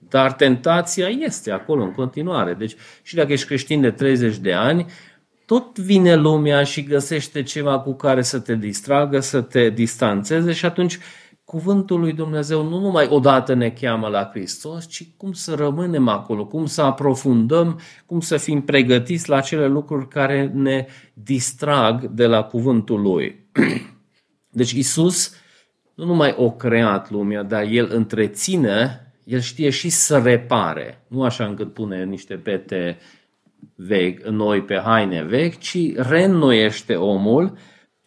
[0.09, 2.53] Dar tentația este acolo în continuare.
[2.53, 4.85] Deci și dacă ești creștin de 30 de ani,
[5.47, 10.65] tot vine lumea și găsește ceva cu care să te distragă, să te distanțeze și
[10.65, 10.97] atunci
[11.43, 16.45] cuvântul lui Dumnezeu nu numai odată ne cheamă la Hristos, ci cum să rămânem acolo,
[16.45, 22.43] cum să aprofundăm, cum să fim pregătiți la acele lucruri care ne distrag de la
[22.43, 23.49] cuvântul lui.
[24.59, 25.35] Deci Isus
[25.95, 31.03] nu numai o creat lumea, dar El întreține, El știe și să repare.
[31.07, 32.97] Nu așa încât pune niște pete
[33.75, 37.57] vechi, noi pe haine vechi, ci reînnoiește omul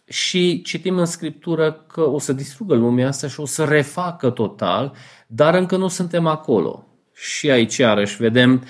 [0.04, 4.94] și citim în Scriptură că o să distrugă lumea asta și o să refacă total,
[5.26, 6.86] dar încă nu suntem acolo.
[7.14, 8.64] Și aici iarăși vedem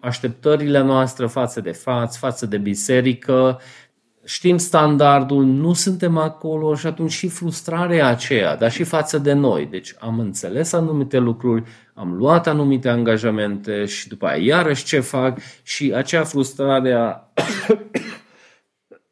[0.00, 3.60] așteptările noastre față de frați, față de biserică,
[4.24, 9.66] știm standardul, nu suntem acolo și atunci și frustrarea aceea, dar și față de noi.
[9.66, 11.62] Deci am înțeles anumite lucruri,
[11.94, 17.20] am luat anumite angajamente și după aia iarăși ce fac și acea frustrare a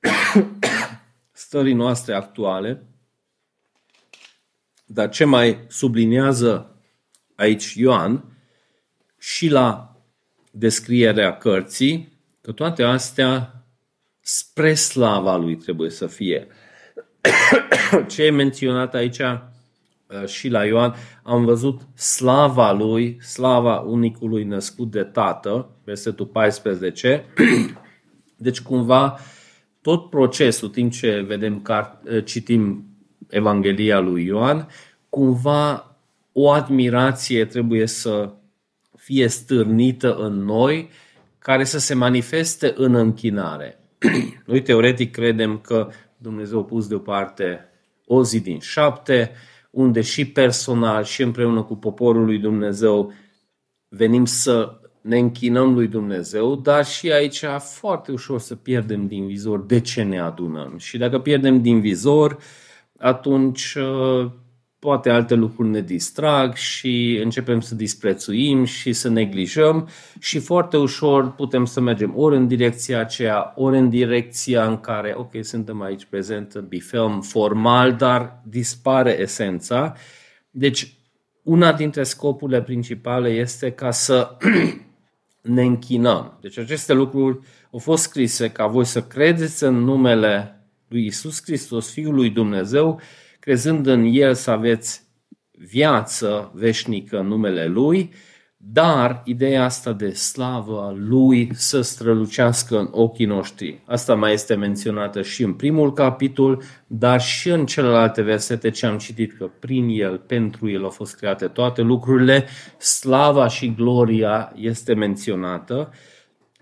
[1.32, 2.86] stării noastre actuale.
[4.84, 6.76] Dar ce mai subliniază
[7.36, 8.24] aici Ioan
[9.18, 9.96] și la
[10.50, 13.61] descrierea cărții, că toate astea
[14.22, 16.46] spre slava lui trebuie să fie.
[18.12, 24.90] Ce e menționat aici uh, și la Ioan, am văzut slava lui, slava unicului născut
[24.90, 27.24] de tată, versetul 14.
[28.36, 29.18] Deci cumva
[29.80, 32.86] tot procesul, timp ce vedem, uh, citim
[33.28, 34.68] Evanghelia lui Ioan,
[35.08, 35.96] cumva
[36.32, 38.32] o admirație trebuie să
[38.96, 40.90] fie stârnită în noi,
[41.38, 43.81] care să se manifeste în închinare.
[44.46, 47.68] Noi teoretic credem că Dumnezeu a pus deoparte
[48.06, 49.30] o zi din șapte,
[49.70, 53.12] unde și personal și împreună cu poporul lui Dumnezeu
[53.88, 59.64] venim să ne închinăm lui Dumnezeu, dar și aici foarte ușor să pierdem din vizor
[59.64, 60.78] de ce ne adunăm.
[60.78, 62.38] Și dacă pierdem din vizor,
[62.98, 63.76] atunci
[64.82, 69.88] poate alte lucruri ne distrag și începem să disprețuim și să neglijăm
[70.20, 75.14] și foarte ușor putem să mergem ori în direcția aceea, ori în direcția în care,
[75.16, 79.94] ok, suntem aici prezent, bifilm formal, dar dispare esența.
[80.50, 80.94] Deci,
[81.42, 84.36] una dintre scopurile principale este ca să
[85.56, 86.38] ne închinăm.
[86.40, 87.38] Deci aceste lucruri
[87.70, 93.00] au fost scrise ca voi să credeți în numele lui Isus Hristos, Fiul lui Dumnezeu,
[93.42, 95.02] crezând în El să aveți
[95.50, 98.12] viață veșnică în numele Lui,
[98.56, 103.82] dar ideea asta de slavă a Lui să strălucească în ochii noștri.
[103.86, 108.98] Asta mai este menționată și în primul capitol, dar și în celelalte versete ce am
[108.98, 112.46] citit, că prin El, pentru El au fost create toate lucrurile,
[112.78, 115.92] slava și gloria este menționată,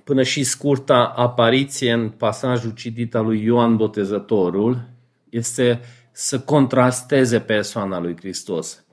[0.05, 4.89] până și scurta apariție în pasajul citit al lui Ioan Botezătorul,
[5.31, 5.81] este
[6.21, 8.85] să contrasteze persoana lui Hristos.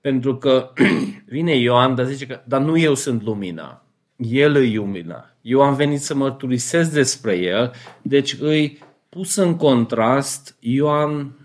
[0.00, 0.72] Pentru că
[1.34, 5.36] vine Ioan, dar zice că, dar nu eu sunt lumina, El e lumina.
[5.40, 7.72] Eu am venit să mărturisesc despre El,
[8.02, 8.78] deci îi
[9.08, 11.36] pus în contrast, Ioan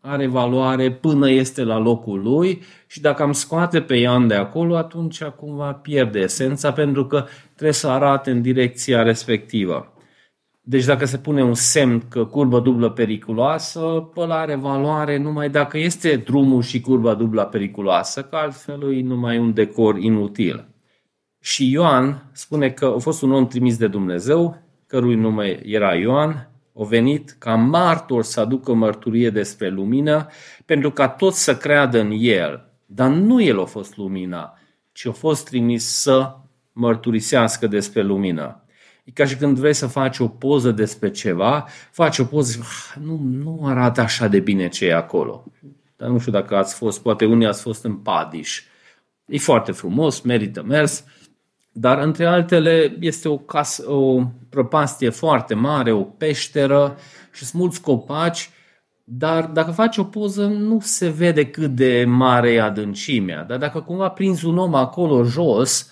[0.00, 4.76] are valoare până este la locul lui și dacă am scoate pe Ioan de acolo,
[4.76, 9.92] atunci cumva pierde esența pentru că trebuie să arate în direcția respectivă.
[10.70, 15.78] Deci dacă se pune un semn că curbă dublă periculoasă, ăla are valoare numai dacă
[15.78, 20.68] este drumul și curba dublă periculoasă, că altfel e numai un decor inutil.
[21.40, 26.50] Și Ioan spune că a fost un om trimis de Dumnezeu, cărui nume era Ioan,
[26.78, 30.26] a venit ca martor să aducă mărturie despre lumină,
[30.64, 32.72] pentru ca toți să creadă în el.
[32.86, 34.58] Dar nu el a fost lumina,
[34.92, 36.36] ci a fost trimis să
[36.72, 38.59] mărturisească despre lumină.
[39.10, 42.58] E ca și când vrei să faci o poză despre ceva, faci o poză și
[42.60, 45.44] ah, nu, nu arată așa de bine ce e acolo.
[45.96, 48.62] Dar nu știu dacă ați fost, poate unii ați fost în Padiș.
[49.26, 51.04] E foarte frumos, merită mers,
[51.72, 56.96] dar între altele este o, casă, o prăpastie foarte mare, o peșteră
[57.32, 58.50] și sunt mulți copaci,
[59.04, 63.44] dar dacă faci o poză nu se vede cât de mare e adâncimea.
[63.44, 65.90] Dar dacă cumva prinzi un om acolo jos,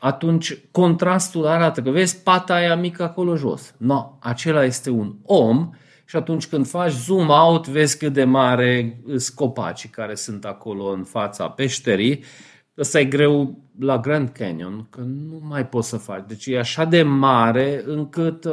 [0.00, 3.74] atunci contrastul arată că vezi pata aia mică acolo jos.
[3.76, 5.70] No, acela este un om
[6.04, 10.84] și atunci când faci zoom out vezi cât de mare sunt copacii care sunt acolo
[10.84, 12.24] în fața peșterii.
[12.78, 16.24] Ăsta e greu la Grand Canyon, că nu mai poți să faci.
[16.26, 18.52] Deci e așa de mare încât uh,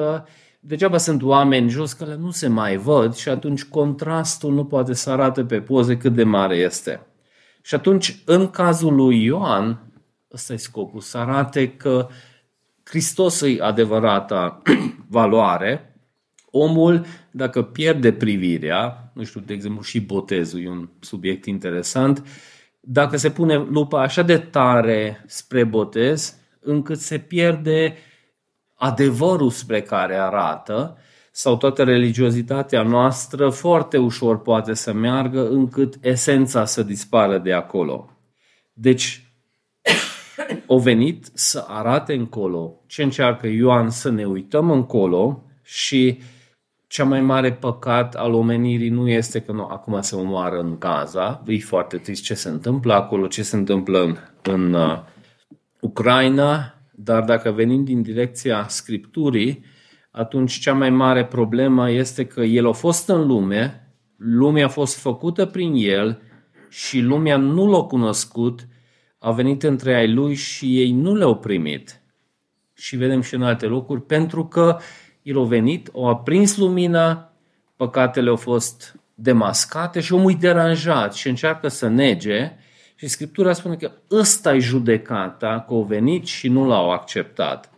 [0.59, 5.09] degeaba sunt oameni jos că nu se mai văd și atunci contrastul nu poate să
[5.09, 7.07] arate pe poze cât de mare este.
[7.61, 9.87] Și atunci, în cazul lui Ioan,
[10.33, 12.07] ăsta e scopul, să arate că
[12.83, 14.61] Hristos e adevărata
[15.09, 15.95] valoare,
[16.51, 22.27] omul, dacă pierde privirea, nu știu, de exemplu, și botezul e un subiect interesant,
[22.79, 27.95] dacă se pune lupa așa de tare spre botez, încât se pierde
[28.73, 30.97] adevărul spre care arată,
[31.31, 38.09] sau toată religiozitatea noastră foarte ușor poate să meargă încât esența să dispară de acolo.
[38.73, 39.26] Deci,
[40.65, 42.83] o venit să arate încolo.
[42.85, 46.19] Ce încearcă Ioan să ne uităm încolo și
[46.87, 51.43] cea mai mare păcat al omenirii nu este că nu, acum se omoară în Gaza,
[51.45, 54.99] e foarte trist ce se întâmplă acolo, ce se întâmplă în, în uh,
[55.79, 59.63] Ucraina, dar dacă venim din direcția Scripturii,
[60.11, 64.97] atunci cea mai mare problemă este că el a fost în lume, lumea a fost
[64.97, 66.21] făcută prin el
[66.69, 68.67] și lumea nu l-a cunoscut,
[69.19, 72.01] a venit între ai lui și ei nu le-au primit.
[72.73, 74.77] Și vedem și în alte locuri, pentru că
[75.21, 77.33] el a venit, a aprins lumina,
[77.75, 82.51] păcatele au fost demascate și omul e deranjat și încearcă să nege
[82.95, 87.71] și Scriptura spune că ăsta e judecata, că au venit și nu l-au acceptat.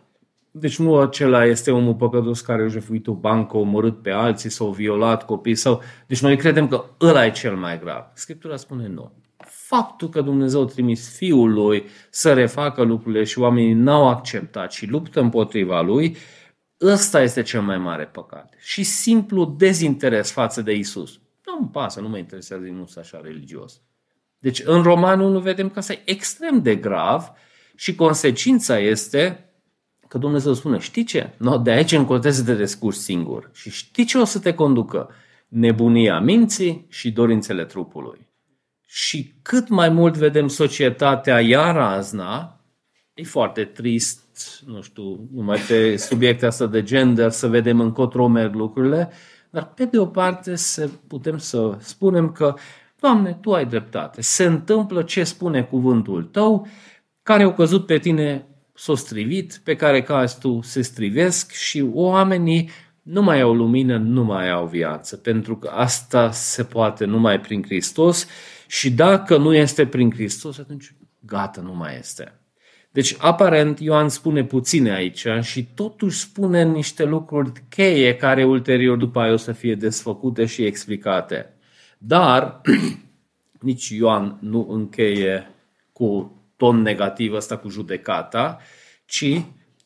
[0.50, 4.50] Deci nu acela este omul păcătos care a jefuit o bancă, a omorât pe alții
[4.50, 5.54] sau violat copii.
[5.54, 5.82] Sau...
[6.06, 8.04] Deci noi credem că ăla e cel mai grav.
[8.14, 9.12] Scriptura spune nu.
[9.70, 14.86] Faptul că Dumnezeu a trimis Fiul Lui să refacă lucrurile și oamenii n-au acceptat și
[14.86, 16.16] luptă împotriva Lui,
[16.80, 18.54] ăsta este cel mai mare păcat.
[18.58, 21.20] Și simplu dezinteres față de Isus.
[21.44, 23.80] Nu-mi pasă, nu mă interesează, nu sunt așa religios.
[24.38, 27.32] Deci în Romanul nu vedem că asta e extrem de grav
[27.76, 29.50] și consecința este
[30.08, 31.34] că Dumnezeu spune, știi ce?
[31.36, 33.50] No, de aici încotez să te descurci singur.
[33.52, 35.08] Și știi ce o să te conducă?
[35.48, 38.28] Nebunia minții și dorințele trupului.
[38.92, 42.60] Și cât mai mult vedem societatea ea razna,
[43.14, 44.20] e foarte trist,
[44.66, 49.10] nu știu, numai pe subiecte asta de gender, să vedem încotro merg lucrurile,
[49.50, 52.54] dar pe de o parte să putem să spunem că,
[53.00, 56.66] Doamne, Tu ai dreptate, se întâmplă ce spune cuvântul Tău,
[57.22, 62.70] care au căzut pe tine s-o strivit, pe care ca tu se strivesc și oamenii
[63.02, 67.62] nu mai au lumină, nu mai au viață, pentru că asta se poate numai prin
[67.62, 68.26] Hristos
[68.70, 72.40] și dacă nu este prin Hristos, atunci gata, nu mai este.
[72.90, 79.20] Deci, aparent, Ioan spune puține aici și totuși spune niște lucruri cheie care ulterior după
[79.20, 81.54] aia o să fie desfăcute și explicate.
[81.98, 82.60] Dar
[83.60, 85.50] nici Ioan nu încheie
[85.92, 88.58] cu ton negativ ăsta cu judecata,
[89.04, 89.42] ci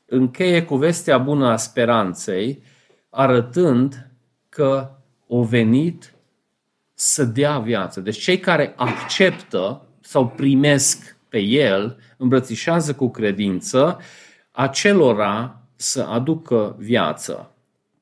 [0.06, 2.62] încheie cu vestea bună a speranței,
[3.10, 4.10] arătând
[4.48, 4.90] că
[5.26, 6.13] o venit
[7.06, 8.00] să dea viață.
[8.00, 14.00] Deci cei care acceptă sau primesc pe el, îmbrățișează cu credință,
[14.50, 17.50] acelora să aducă viață.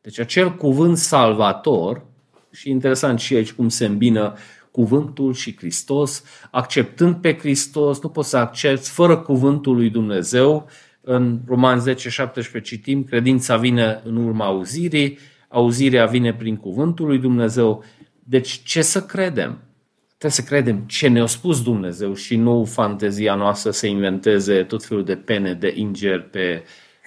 [0.01, 2.05] Deci acel cuvânt salvator,
[2.53, 4.35] și interesant și aici cum se îmbină
[4.71, 10.69] cuvântul și Hristos, acceptând pe Hristos, nu poți să accepti fără cuvântul lui Dumnezeu.
[11.01, 17.19] În Roman 10, 17 citim, credința vine în urma auzirii, auzirea vine prin cuvântul lui
[17.19, 17.85] Dumnezeu.
[18.25, 19.59] Deci ce să credem?
[20.07, 25.05] Trebuie să credem ce ne-a spus Dumnezeu și nu fantezia noastră să inventeze tot felul
[25.05, 26.65] de pene de inger pe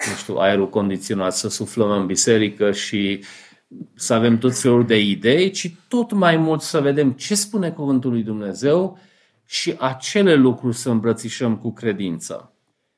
[0.09, 3.23] nu știu, aerul condiționat, să suflăm în biserică și
[3.95, 8.11] să avem tot felul de idei, ci tot mai mult să vedem ce spune Cuvântul
[8.11, 8.99] lui Dumnezeu
[9.45, 12.49] și acele lucruri să îmbrățișăm cu credință.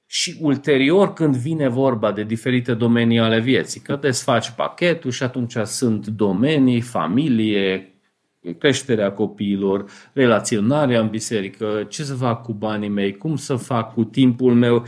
[0.05, 5.55] Și ulterior, când vine vorba de diferite domenii ale vieții, că desfaci pachetul și atunci
[5.63, 7.91] sunt domenii, familie,
[8.57, 14.03] creșterea copiilor, relaționarea în biserică, ce să fac cu banii mei, cum să fac cu
[14.03, 14.83] timpul meu,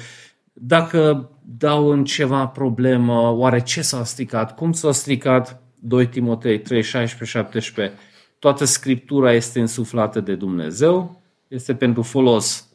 [0.54, 6.84] dacă dau în ceva problemă, oare ce s-a stricat, cum s-a stricat, 2 Timotei 3,
[6.84, 7.96] 16, 17,
[8.40, 12.70] toată Scriptura este însuflată de Dumnezeu, este pentru folos,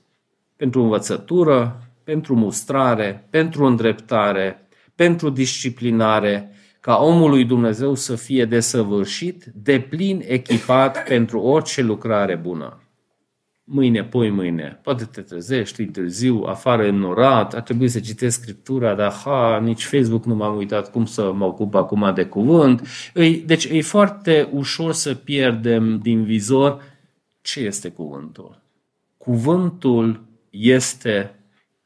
[0.57, 6.54] pentru învățătură, pentru mustrare, pentru îndreptare, pentru disciplinare,
[6.85, 12.83] ca omul lui Dumnezeu să fie desăvârșit, de plin echipat pentru orice lucrare bună.
[13.65, 14.81] mâine, poi mâine.
[14.83, 19.85] Poate te trezești, e târziu, afară înnorat, ar trebui să citesc Scriptura, dar ha, nici
[19.85, 22.89] Facebook nu m-am uitat cum să mă ocup acum de cuvânt.
[23.45, 26.83] Deci e foarte ușor să pierdem din vizor
[27.41, 28.63] ce este cuvântul.
[29.17, 31.35] Cuvântul este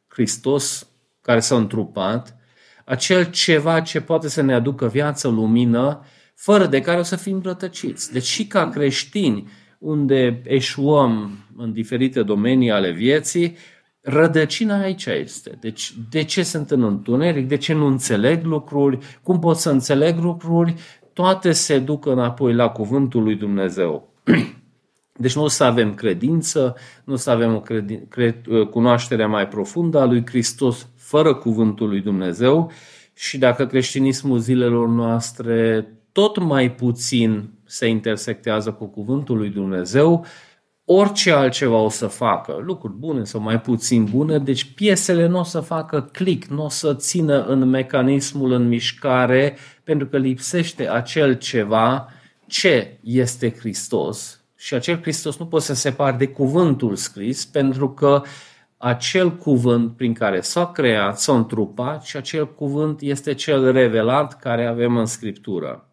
[0.07, 0.89] Hristos
[1.21, 2.38] care s-a întrupat,
[2.89, 6.01] acel ceva ce poate să ne aducă viață, lumină,
[6.35, 8.13] fără de care o să fim rătăciți.
[8.13, 9.49] Deci și ca creștini,
[9.79, 13.57] unde eșuăm în diferite domenii ale vieții,
[14.01, 15.59] rădăcina aici este.
[15.61, 20.19] Deci de ce sunt în întuneric, de ce nu înțeleg lucruri, cum pot să înțeleg
[20.19, 20.75] lucruri,
[21.13, 24.13] toate se duc înapoi la cuvântul lui Dumnezeu.
[25.21, 29.49] Deci nu o să avem credință, nu o să avem o credi- cre- cunoaștere mai
[29.49, 32.71] profundă a lui Hristos fără cuvântul lui Dumnezeu
[33.15, 40.27] și dacă creștinismul zilelor noastre tot mai puțin se intersectează cu cuvântul lui Dumnezeu,
[40.85, 45.43] orice altceva o să facă, lucruri bune sau mai puțin bune, deci piesele nu o
[45.43, 51.35] să facă click, nu o să țină în mecanismul în mișcare, pentru că lipsește acel
[51.35, 52.09] ceva
[52.47, 54.41] ce este Hristos.
[54.57, 58.23] Și acel Hristos nu poate să se separe de cuvântul scris, pentru că
[58.79, 64.67] acel cuvânt prin care s-a creat, s-a întrupat și acel cuvânt este cel revelat care
[64.67, 65.89] avem în Scriptură.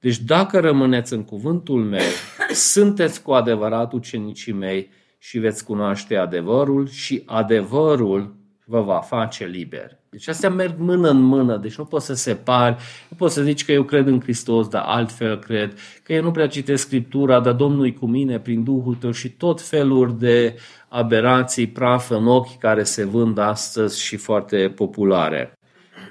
[0.00, 2.10] Deci dacă rămâneți în cuvântul meu,
[2.52, 8.34] sunteți cu adevărat ucenicii mei și veți cunoaște adevărul și adevărul
[8.66, 9.98] vă va face liber.
[10.10, 12.76] Deci astea merg mână în mână, deci nu poți să separi,
[13.08, 16.30] nu poți să zici că eu cred în Hristos, dar altfel cred, că eu nu
[16.30, 20.56] prea citesc Scriptura, dar Domnul e cu mine prin Duhul tău și tot feluri de
[20.88, 25.52] aberații, praf în ochi care se vând astăzi și foarte populare.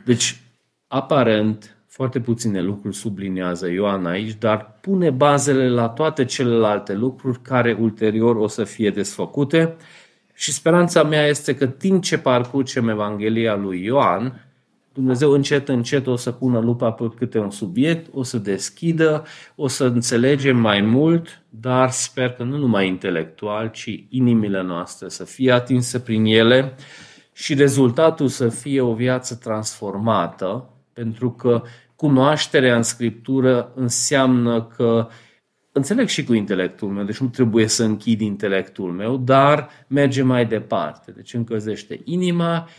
[0.05, 0.41] Deci,
[0.87, 7.77] aparent, foarte puține lucruri subliniază Ioan aici, dar pune bazele la toate celelalte lucruri care
[7.79, 9.75] ulterior o să fie desfăcute
[10.33, 14.47] și speranța mea este că timp ce parcurgem Evanghelia lui Ioan,
[14.93, 19.23] Dumnezeu încet, încet o să pună lupa pe câte un subiect, o să deschidă,
[19.55, 25.23] o să înțelegem mai mult, dar sper că nu numai intelectual, ci inimile noastre să
[25.23, 26.75] fie atinse prin ele
[27.31, 31.61] și rezultatul să fie o viață transformată, pentru că
[31.95, 35.07] cunoașterea în Scriptură înseamnă că
[35.73, 40.45] înțeleg și cu intelectul meu, deci nu trebuie să închid intelectul meu, dar merge mai
[40.45, 41.11] departe.
[41.11, 42.69] Deci încălzește inima,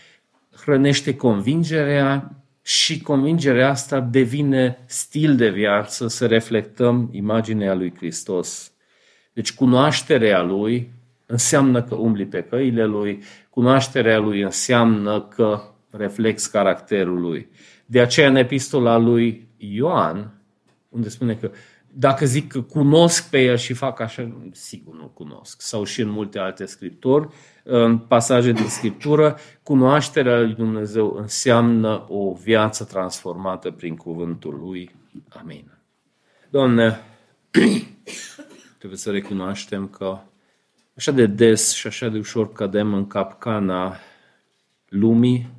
[0.57, 8.73] hrănește convingerea și convingerea asta devine stil de viață să reflectăm imaginea lui Hristos.
[9.33, 10.91] Deci cunoașterea lui
[11.27, 15.61] înseamnă că umbli pe căile lui, cunoașterea lui înseamnă că
[15.91, 17.49] reflex caracterul lui.
[17.87, 20.33] De aceea în epistola lui Ioan,
[20.89, 21.51] unde spune că
[21.97, 25.61] dacă zic că cunosc pe el și fac așa, sigur nu cunosc.
[25.61, 27.29] Sau și în multe alte scripturi,
[27.63, 34.91] în pasaje din Scriptură, cunoașterea lui Dumnezeu înseamnă o viață transformată prin cuvântul lui.
[35.29, 35.71] Amin.
[36.51, 37.01] Doamne,
[38.79, 40.19] trebuie să recunoaștem că
[40.97, 43.97] așa de des și așa de ușor cădem în capcana
[44.89, 45.51] lumii,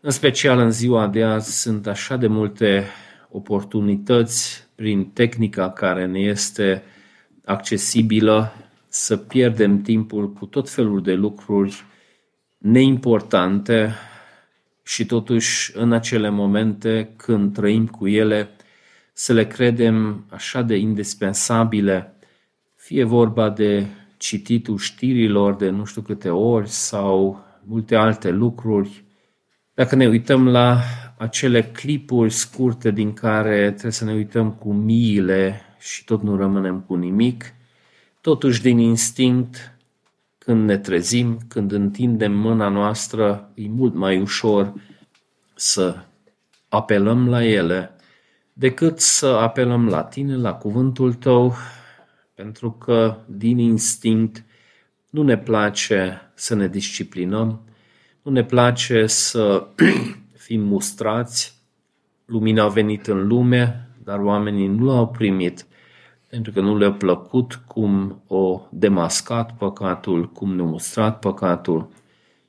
[0.00, 2.86] în special în ziua de azi sunt așa de multe
[3.30, 6.82] oportunități prin tehnica care ne este
[7.44, 8.52] accesibilă
[8.88, 11.84] să pierdem timpul cu tot felul de lucruri
[12.58, 13.94] neimportante
[14.82, 18.48] și totuși în acele momente când trăim cu ele
[19.12, 22.14] să le credem așa de indispensabile,
[22.74, 23.86] fie vorba de
[24.16, 29.04] cititul știrilor de nu știu câte ori sau multe alte lucruri.
[29.74, 30.80] Dacă ne uităm la
[31.18, 36.80] acele clipuri scurte din care trebuie să ne uităm cu miile și tot nu rămânem
[36.80, 37.44] cu nimic,
[38.20, 39.76] totuși din instinct,
[40.38, 44.72] când ne trezim, când întindem mâna noastră, e mult mai ușor
[45.54, 45.96] să
[46.68, 47.90] apelăm la ele
[48.52, 51.54] decât să apelăm la tine, la cuvântul tău,
[52.34, 54.44] pentru că din instinct
[55.10, 57.60] nu ne place să ne disciplinăm,
[58.22, 59.66] nu ne place să
[60.48, 61.62] fim mustrați,
[62.24, 65.66] lumina a venit în lume, dar oamenii nu l-au primit
[66.28, 71.88] pentru că nu le-a plăcut cum o demascat păcatul, cum ne-a mustrat păcatul.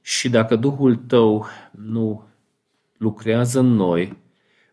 [0.02, 2.24] Și dacă Duhul tău nu
[2.98, 4.18] lucrează în noi,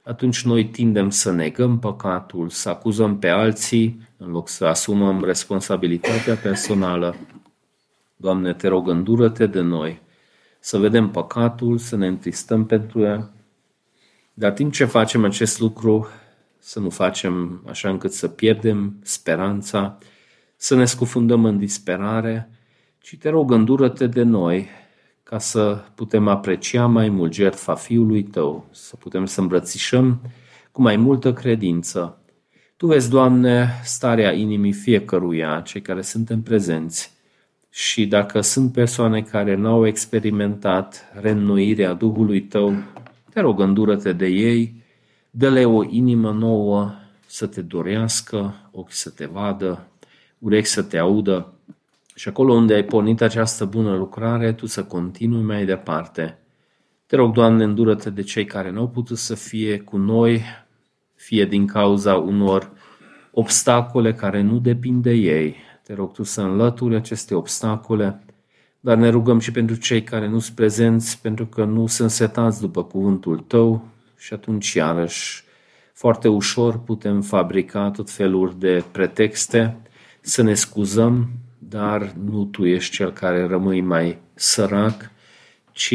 [0.02, 6.34] atunci noi tindem să negăm păcatul, să acuzăm pe alții, în loc să asumăm responsabilitatea
[6.34, 7.16] personală.
[8.16, 10.04] Doamne, te rog, îndură-te de noi,
[10.60, 13.30] să vedem păcatul, să ne întristăm pentru el.
[14.34, 16.08] Dar timp ce facem acest lucru,
[16.58, 19.98] să nu facem așa încât să pierdem speranța,
[20.56, 22.50] să ne scufundăm în disperare
[23.06, 24.68] ci te rog, îndură-te de noi
[25.22, 30.20] ca să putem aprecia mai mult jertfa Fiului Tău, să putem să îmbrățișăm
[30.72, 32.18] cu mai multă credință.
[32.76, 37.15] Tu vezi, Doamne, starea inimii fiecăruia, cei care suntem prezenți,
[37.76, 42.74] și dacă sunt persoane care nu au experimentat reînnoirea Duhului Tău,
[43.30, 44.82] te rog, îndură-te de ei,
[45.30, 46.94] dă-le o inimă nouă
[47.26, 49.86] să te dorească, ochi să te vadă,
[50.38, 51.52] urechi să te audă
[52.14, 56.38] și acolo unde ai pornit această bună lucrare, tu să continui mai departe.
[57.06, 60.42] Te rog, Doamne, îndură-te de cei care nu au putut să fie cu noi,
[61.14, 62.70] fie din cauza unor
[63.30, 65.64] obstacole care nu depind de ei.
[65.86, 68.22] Te rog Tu să înlături aceste obstacole,
[68.80, 72.60] dar ne rugăm și pentru cei care nu sunt prezenți, pentru că nu sunt setați
[72.60, 73.88] după cuvântul Tău
[74.18, 75.44] și atunci iarăși
[75.92, 79.76] foarte ușor putem fabrica tot felul de pretexte,
[80.20, 85.10] să ne scuzăm, dar nu Tu ești cel care rămâi mai sărac,
[85.72, 85.94] ci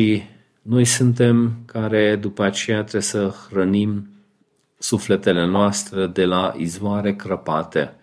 [0.62, 4.10] noi suntem care după aceea trebuie să hrănim
[4.78, 7.96] sufletele noastre de la izvoare crăpate.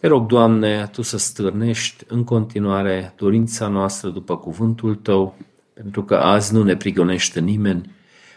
[0.00, 5.36] Te rog, Doamne, Tu să stârnești în continuare dorința noastră după cuvântul Tău,
[5.74, 7.90] pentru că azi nu ne prigonește nimeni.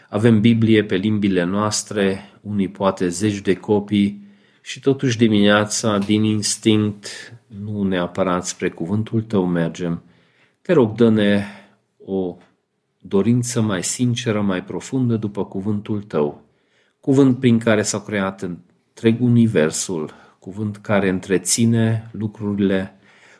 [0.08, 4.22] Avem Biblie pe limbile noastre, unii poate zeci de copii,
[4.60, 7.06] și totuși dimineața, din instinct,
[7.64, 10.02] nu neapărat spre cuvântul Tău mergem.
[10.62, 11.44] Te rog, dă-ne
[12.04, 12.36] o
[12.98, 16.42] dorință mai sinceră, mai profundă după cuvântul Tău
[17.00, 22.94] cuvânt prin care s-a creat întreg universul, cuvânt care întreține lucrurile,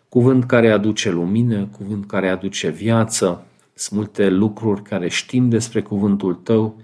[0.08, 3.46] cuvânt care aduce lumină, cuvânt care aduce viață.
[3.74, 6.82] Sunt multe lucruri care știm despre cuvântul tău,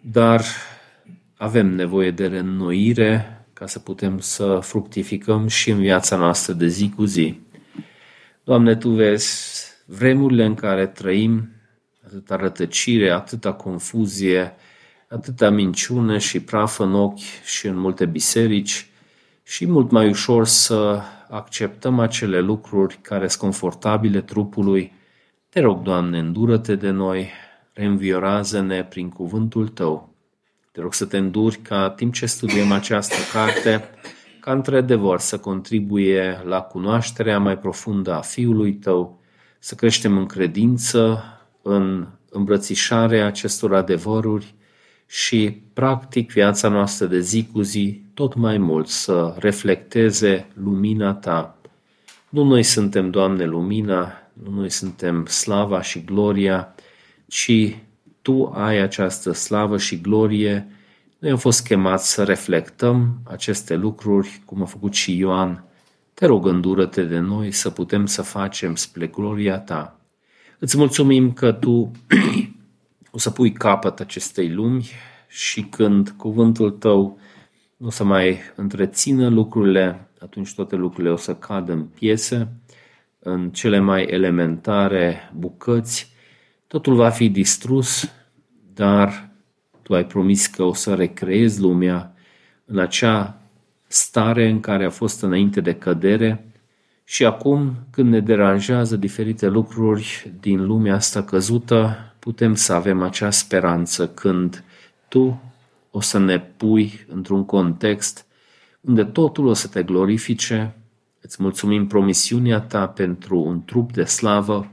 [0.00, 0.44] dar
[1.36, 6.92] avem nevoie de reînnoire ca să putem să fructificăm și în viața noastră de zi
[6.96, 7.40] cu zi.
[8.44, 9.28] Doamne, Tu vezi
[9.86, 11.50] vremurile în care trăim,
[12.04, 14.54] atâta rătăcire, atâta confuzie,
[15.08, 18.90] atâta minciună și praf în ochi și în multe biserici
[19.48, 24.92] și mult mai ușor să acceptăm acele lucruri care sunt confortabile trupului.
[25.48, 27.30] Te rog, Doamne, îndură-te de noi,
[27.72, 30.14] reînviorează-ne prin cuvântul Tău.
[30.72, 33.84] Te rog să te înduri ca timp ce studiem această carte,
[34.40, 39.20] ca într-adevăr să contribuie la cunoașterea mai profundă a Fiului Tău,
[39.58, 41.24] să creștem în credință,
[41.62, 44.54] în îmbrățișarea acestor adevăruri,
[45.06, 51.58] și, practic, viața noastră de zi cu zi tot mai mult să reflecteze lumina Ta.
[52.28, 56.74] Nu noi suntem, Doamne, lumina, nu noi suntem slava și gloria,
[57.26, 57.76] ci
[58.22, 60.68] Tu ai această slavă și glorie.
[61.18, 65.64] Noi am fost chemați să reflectăm aceste lucruri, cum a făcut și Ioan.
[66.14, 70.00] Te rog, îndură-te de noi să putem să facem spre gloria Ta.
[70.58, 71.90] Îți mulțumim că Tu
[73.16, 74.90] o să pui capăt acestei lumi
[75.28, 77.18] și când cuvântul tău
[77.76, 82.48] nu o să mai întrețină lucrurile, atunci toate lucrurile o să cadă în piese,
[83.18, 86.12] în cele mai elementare bucăți,
[86.66, 88.10] totul va fi distrus,
[88.74, 89.30] dar
[89.82, 92.14] tu ai promis că o să recreezi lumea
[92.64, 93.40] în acea
[93.86, 96.50] stare în care a fost înainte de cădere
[97.04, 103.30] și acum, când ne deranjează diferite lucruri din lumea asta căzută, putem să avem acea
[103.30, 104.64] speranță când
[105.08, 105.42] tu
[105.90, 108.26] o să ne pui într-un context
[108.80, 110.76] unde totul o să te glorifice.
[111.20, 114.70] Îți mulțumim promisiunea ta pentru un trup de slavă,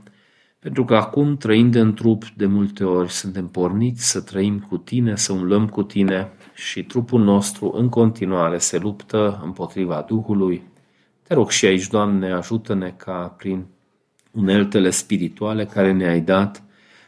[0.58, 5.16] pentru că acum, trăind în trup, de multe ori suntem porniți să trăim cu tine,
[5.16, 10.62] să umblăm cu tine și trupul nostru în continuare se luptă împotriva Duhului.
[11.22, 13.66] Te rog și aici, Doamne, ajută-ne ca prin
[14.30, 16.63] uneltele spirituale care ne-ai dat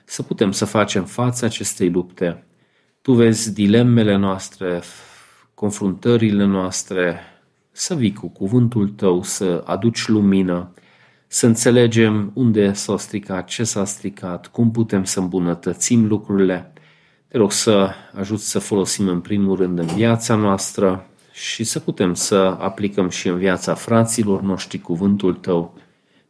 [0.08, 2.46] să putem să facem față acestei lupte.
[3.02, 4.82] Tu vezi dilemele noastre,
[5.54, 7.20] confruntările noastre,
[7.70, 10.72] să vii cu cuvântul tău, să aduci lumină,
[11.26, 16.72] să înțelegem unde s-a stricat, ce s-a stricat, cum putem să îmbunătățim lucrurile.
[17.28, 22.14] Te rog să ajut să folosim în primul rând în viața noastră și să putem
[22.14, 25.74] să aplicăm și în viața fraților noștri cuvântul tău.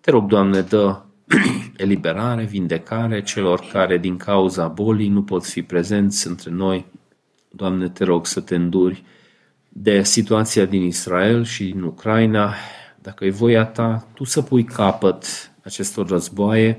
[0.00, 1.00] Te rog, Doamne, dă
[1.76, 6.86] eliberare, vindecare celor care din cauza bolii nu pot fi prezenți între noi.
[7.50, 9.04] Doamne, te rog să te înduri
[9.68, 12.54] de situația din Israel și din Ucraina.
[13.02, 15.26] Dacă e voia ta, tu să pui capăt
[15.62, 16.76] acestor războaie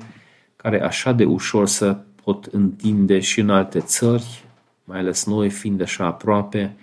[0.56, 4.44] care așa de ușor să pot întinde și în alte țări,
[4.84, 6.76] mai ales noi fiind așa aproape,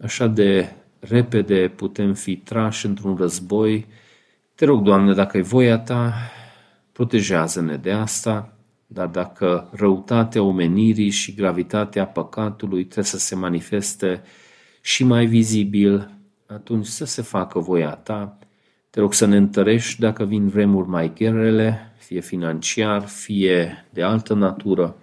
[0.00, 3.86] așa de repede putem fi trași într-un război.
[4.54, 6.14] Te rog, Doamne, dacă e voia ta,
[6.98, 8.56] protejează-ne de asta,
[8.86, 14.22] dar dacă răutatea omenirii și gravitatea păcatului trebuie să se manifeste
[14.80, 16.10] și mai vizibil,
[16.46, 18.38] atunci să se facă voia ta.
[18.90, 24.34] Te rog să ne întărești dacă vin vremuri mai grele, fie financiar, fie de altă
[24.34, 24.96] natură.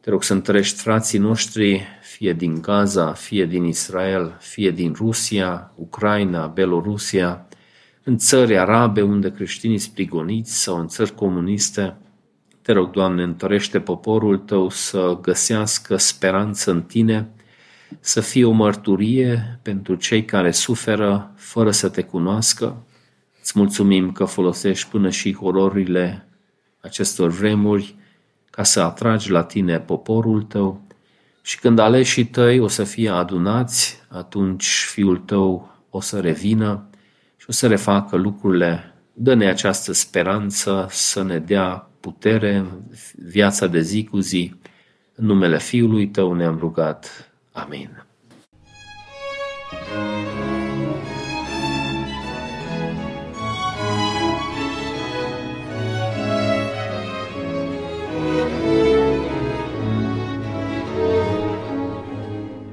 [0.00, 5.72] Te rog să întărești frații noștri, fie din Gaza, fie din Israel, fie din Rusia,
[5.74, 7.43] Ucraina, Belorusia,
[8.04, 11.96] în țări arabe unde creștinii sunt prigoniți sau în țări comuniste.
[12.62, 17.28] Te rog, Doamne, întărește poporul Tău să găsească speranță în Tine,
[18.00, 22.82] să fie o mărturie pentru cei care suferă fără să Te cunoască.
[23.40, 26.28] Îți mulțumim că folosești până și hororile
[26.80, 27.94] acestor vremuri
[28.50, 30.82] ca să atragi la Tine poporul Tău
[31.42, 36.88] și când aleșii Tăi o să fie adunați, atunci Fiul Tău o să revină
[37.44, 38.94] și o să refacă lucrurile.
[39.12, 42.64] Dă-ne această speranță să ne dea putere
[43.16, 44.54] viața de zi cu zi.
[45.14, 47.32] În numele Fiului Tău ne-am rugat.
[47.52, 47.88] Amin.
[47.88, 48.03] thank you